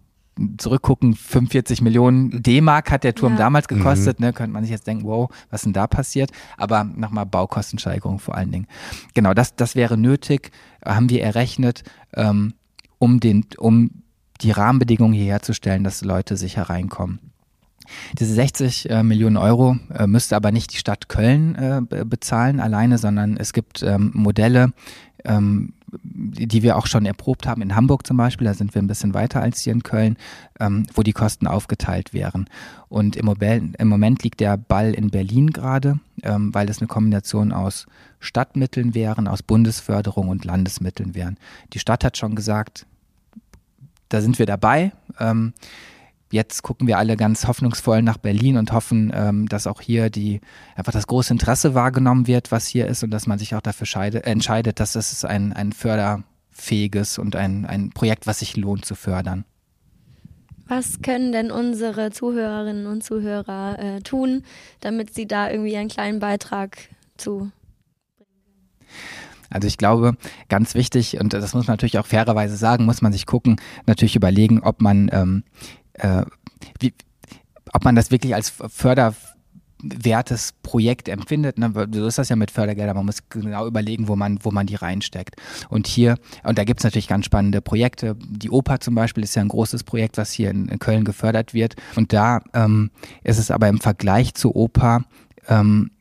[0.57, 3.39] zurückgucken, 45 Millionen D-Mark hat der Turm ja.
[3.39, 4.27] damals gekostet, mhm.
[4.27, 6.31] ne, könnte man sich jetzt denken, wow, was denn da passiert?
[6.57, 8.67] Aber nochmal Baukostensteigerung vor allen Dingen.
[9.13, 10.51] Genau, das, das wäre nötig,
[10.83, 12.53] haben wir errechnet, ähm,
[12.99, 14.03] um den, um
[14.41, 17.19] die Rahmenbedingungen hier herzustellen, dass Leute sicher reinkommen.
[18.17, 22.97] Diese 60 äh, Millionen Euro äh, müsste aber nicht die Stadt Köln äh, bezahlen alleine,
[22.97, 24.73] sondern es gibt ähm, Modelle,
[25.23, 25.73] ähm,
[26.03, 29.13] die wir auch schon erprobt haben in Hamburg zum Beispiel, da sind wir ein bisschen
[29.13, 30.17] weiter als hier in Köln,
[30.59, 32.49] ähm, wo die Kosten aufgeteilt wären.
[32.89, 36.87] Und im, Moment, im Moment liegt der Ball in Berlin gerade, ähm, weil es eine
[36.87, 37.85] Kombination aus
[38.19, 41.37] Stadtmitteln wären, aus Bundesförderung und Landesmitteln wären.
[41.73, 42.85] Die Stadt hat schon gesagt,
[44.15, 44.93] da sind wir dabei.
[45.19, 45.53] Ähm,
[46.31, 50.39] jetzt gucken wir alle ganz hoffnungsvoll nach Berlin und hoffen, ähm, dass auch hier die
[50.75, 53.85] einfach das große Interesse wahrgenommen wird, was hier ist und dass man sich auch dafür
[53.85, 58.95] scheide, entscheidet, dass es ein, ein förderfähiges und ein, ein Projekt, was sich lohnt zu
[58.95, 59.43] fördern.
[60.67, 64.43] Was können denn unsere Zuhörerinnen und Zuhörer äh, tun,
[64.79, 66.77] damit sie da irgendwie einen kleinen Beitrag
[67.17, 67.51] zu
[69.55, 70.17] also ich glaube,
[70.49, 74.17] ganz wichtig, und das muss man natürlich auch fairerweise sagen, muss man sich gucken, natürlich
[74.17, 75.43] überlegen, ob man, ähm,
[75.93, 76.25] äh,
[76.81, 76.93] wie,
[77.71, 81.57] ob man das wirklich als förderwertes Projekt empfindet.
[81.57, 81.71] Ne?
[81.89, 82.97] So ist das ja mit Fördergeldern.
[82.97, 85.37] Man muss genau überlegen, wo man, wo man die reinsteckt.
[85.69, 88.17] Und hier, und da gibt es natürlich ganz spannende Projekte.
[88.19, 91.53] Die Oper zum Beispiel ist ja ein großes Projekt, was hier in, in Köln gefördert
[91.53, 91.77] wird.
[91.95, 92.91] Und da ähm,
[93.23, 95.05] ist es aber im Vergleich zur Oper,
[95.47, 95.91] ähm,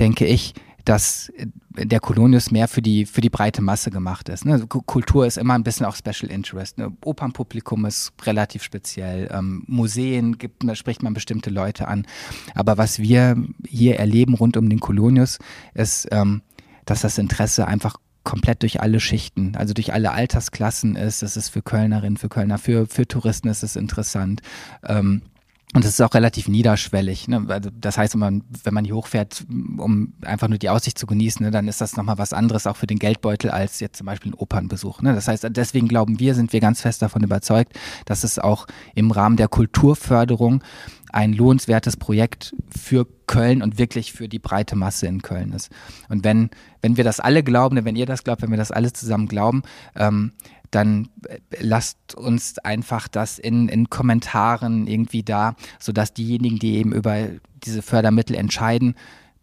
[0.00, 0.54] denke ich,
[0.86, 1.32] dass
[1.76, 4.44] der Kolonius mehr für die, für die breite Masse gemacht ist.
[4.44, 4.66] Ne?
[4.66, 6.78] Kultur ist immer ein bisschen auch Special Interest.
[6.78, 6.92] Ne?
[7.04, 9.28] Opernpublikum ist relativ speziell.
[9.32, 12.06] Ähm, Museen gibt, da spricht man bestimmte Leute an.
[12.54, 15.38] Aber was wir hier erleben rund um den Kolonius
[15.74, 16.42] ist, ähm,
[16.84, 21.22] dass das Interesse einfach komplett durch alle Schichten, also durch alle Altersklassen ist.
[21.22, 24.40] Es ist für Kölnerinnen, für Kölner, für, für Touristen ist es interessant.
[24.84, 25.22] Ähm,
[25.74, 27.28] Und es ist auch relativ niederschwellig.
[27.28, 27.44] Ne?
[27.78, 31.44] Das heißt, wenn man, wenn man hier hochfährt, um einfach nur die Aussicht zu genießen,
[31.44, 34.32] ne, dann ist das nochmal was anderes auch für den Geldbeutel als jetzt zum Beispiel
[34.32, 35.02] ein Opernbesuch.
[35.02, 35.14] Ne?
[35.14, 37.72] Das heißt, deswegen glauben wir, sind wir ganz fest davon überzeugt,
[38.04, 40.62] dass es auch im Rahmen der Kulturförderung
[41.12, 45.70] ein lohnenswertes Projekt für Köln und wirklich für die breite Masse in Köln ist.
[46.08, 46.50] Und wenn,
[46.80, 49.62] wenn wir das alle glauben, wenn ihr das glaubt, wenn wir das alle zusammen glauben,
[49.94, 50.32] ähm,
[50.70, 56.92] dann äh, lasst uns einfach das in, in Kommentaren irgendwie da, sodass diejenigen, die eben
[56.92, 57.28] über
[57.64, 58.94] diese Fördermittel entscheiden,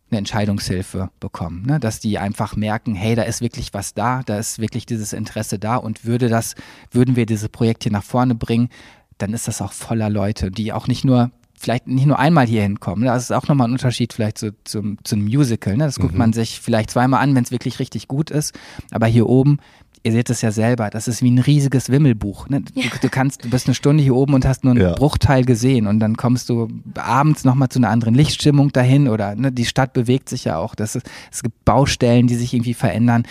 [0.10, 1.80] eine Entscheidungshilfe bekommen, ne?
[1.80, 5.58] dass die einfach merken, hey, da ist wirklich was da, da ist wirklich dieses Interesse
[5.58, 6.56] da und würde das,
[6.92, 8.70] würden wir diese Projekte nach vorne bringen,
[9.18, 11.32] dann ist das auch voller Leute, die auch nicht nur
[11.64, 13.06] vielleicht nicht nur einmal hier hinkommen.
[13.06, 15.78] Das ist auch nochmal ein Unterschied vielleicht zu, zum, zum Musical.
[15.78, 15.86] Ne?
[15.86, 16.20] Das guckt mhm.
[16.20, 18.54] man sich vielleicht zweimal an, wenn es wirklich richtig gut ist.
[18.92, 19.60] Aber hier oben
[20.04, 22.50] ihr seht es ja selber, das ist wie ein riesiges Wimmelbuch.
[22.50, 22.62] Ne?
[22.62, 24.94] Du, du, kannst, du bist eine Stunde hier oben und hast nur einen ja.
[24.94, 29.52] Bruchteil gesehen und dann kommst du abends nochmal zu einer anderen Lichtstimmung dahin oder ne,
[29.52, 30.76] die Stadt bewegt sich ja auch.
[30.76, 33.24] Das ist, es gibt Baustellen, die sich irgendwie verändern.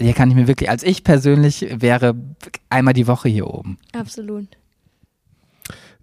[0.00, 2.14] Hier kann ich mir wirklich, als ich persönlich wäre,
[2.70, 3.78] einmal die Woche hier oben.
[3.92, 4.46] Absolut.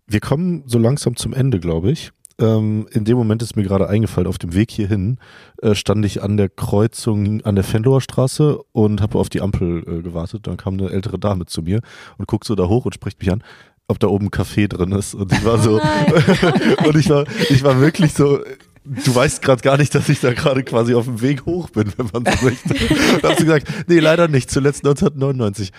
[0.07, 2.12] Wir kommen so langsam zum Ende, glaube ich
[2.42, 5.18] ähm, in dem Moment ist mir gerade eingefallen, auf dem Weg hierhin
[5.62, 9.84] äh, stand ich an der Kreuzung an der Fenloher Straße und habe auf die Ampel
[9.88, 10.48] äh, gewartet.
[10.48, 11.82] Dann kam eine ältere Dame zu mir
[12.18, 13.44] und guckt so da hoch und spricht mich an
[13.88, 15.14] ob da oben ein Café drin ist.
[15.14, 18.39] Und ich war so, oh und ich war, ich war wirklich so,
[18.86, 21.92] du weißt gerade gar nicht, dass ich da gerade quasi auf dem Weg hoch bin,
[21.98, 22.74] wenn man so möchte.
[23.22, 25.72] Hast du gesagt, nee, leider nicht, zuletzt 1999.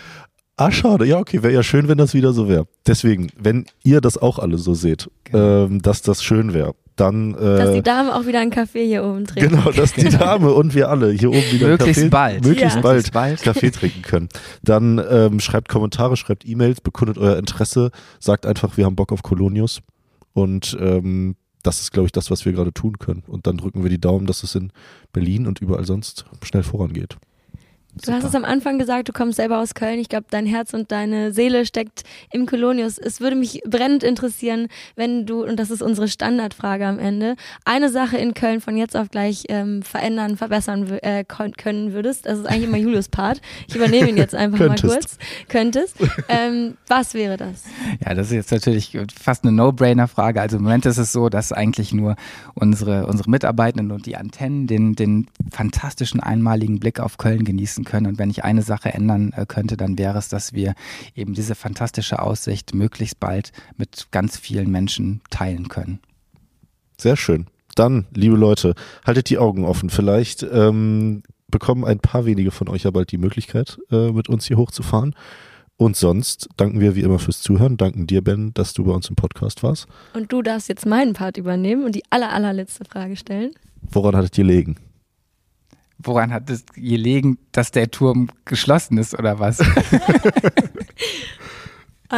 [0.63, 1.07] Ah, schade.
[1.07, 2.69] Ja, okay, wäre ja schön, wenn das wieder so wäre.
[2.87, 5.65] Deswegen, wenn ihr das auch alle so seht, genau.
[5.65, 7.35] ähm, dass das schön wäre, dann.
[7.35, 9.51] Äh, dass die Dame auch wieder einen Kaffee hier oben trinkt.
[9.51, 12.45] Genau, dass die Dame und wir alle hier oben wieder möglichst Kaffee, bald.
[12.45, 12.83] möglichst ja.
[12.83, 14.29] bald, bald Kaffee trinken können.
[14.63, 17.91] Dann ähm, schreibt Kommentare, schreibt E-Mails, bekundet euer Interesse,
[18.21, 19.81] sagt einfach, wir haben Bock auf Kolonius.
[20.33, 21.35] Und ähm,
[21.65, 23.25] das ist, glaube ich, das, was wir gerade tun können.
[23.27, 24.71] Und dann drücken wir die Daumen, dass es in
[25.13, 27.17] Berlin und überall sonst schnell vorangeht.
[27.95, 29.99] Du hast es am Anfang gesagt, du kommst selber aus Köln.
[29.99, 32.97] Ich glaube, dein Herz und deine Seele steckt im Kolonius.
[32.97, 37.37] Es würde mich brennend interessieren, wenn du, und das ist unsere Standardfrage am Ende,
[37.67, 42.25] eine Sache in Köln von jetzt auf gleich ähm, verändern, verbessern äh, können würdest.
[42.25, 43.43] Das ist eigentlich immer Julius Part.
[43.69, 45.19] Ich übernehme ihn jetzt einfach mal kurz.
[45.49, 45.97] Könntest.
[46.29, 47.65] Ähm, was wäre das?
[48.05, 50.41] Ja, das ist jetzt natürlich fast eine No-Brainer-Frage.
[50.41, 52.17] Also im Moment ist es so, dass eigentlich nur
[52.55, 57.85] unsere, unsere Mitarbeitenden und die Antennen den, den fantastischen einmaligen Blick auf Köln genießen nutzen
[57.85, 58.07] können.
[58.07, 60.75] Und wenn ich eine Sache ändern äh, könnte, dann wäre es, dass wir
[61.15, 66.01] eben diese fantastische Aussicht möglichst bald mit ganz vielen Menschen teilen können.
[66.99, 67.47] Sehr schön.
[67.75, 68.75] Dann, liebe Leute,
[69.05, 69.91] haltet die Augen offen.
[69.91, 74.47] Vielleicht ähm, bekommen ein paar wenige von euch ja bald die Möglichkeit, äh, mit uns
[74.47, 75.15] hier hochzufahren.
[75.79, 77.77] Und sonst danken wir wie immer fürs Zuhören.
[77.77, 79.87] Danken dir, Ben, dass du bei uns im Podcast warst.
[80.15, 83.53] Und du darfst jetzt meinen Part übernehmen und die aller, allerletzte Frage stellen.
[83.91, 84.77] Woran hattet ihr legen?
[86.03, 89.59] Woran hat es gelegen, dass der Turm geschlossen ist oder was?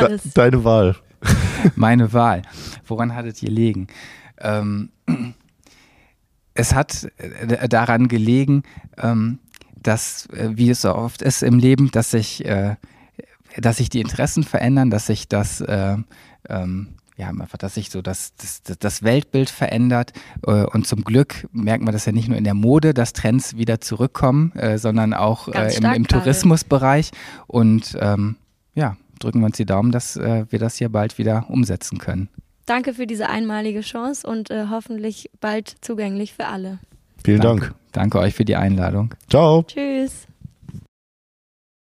[0.00, 0.96] De deine Wahl.
[1.76, 2.42] Meine Wahl.
[2.86, 3.86] Woran hat es gelegen?
[4.38, 4.90] Ähm,
[6.54, 8.62] es hat äh, daran gelegen,
[8.98, 9.38] ähm,
[9.76, 12.76] dass, äh, wie es so oft ist im Leben, dass sich, äh,
[13.56, 15.96] dass sich die Interessen verändern, dass sich das äh,
[16.48, 20.12] ähm, ja, einfach, dass sich so das, das, das Weltbild verändert.
[20.46, 23.56] Äh, und zum Glück merken wir das ja nicht nur in der Mode, dass Trends
[23.56, 27.12] wieder zurückkommen, äh, sondern auch äh, im, im Tourismusbereich.
[27.46, 28.36] Und ähm,
[28.74, 32.28] ja, drücken wir uns die Daumen, dass äh, wir das hier bald wieder umsetzen können.
[32.66, 36.78] Danke für diese einmalige Chance und äh, hoffentlich bald zugänglich für alle.
[37.22, 37.66] Vielen Danke.
[37.66, 37.74] Dank.
[37.92, 39.14] Danke euch für die Einladung.
[39.28, 39.62] Ciao.
[39.62, 40.26] Tschüss.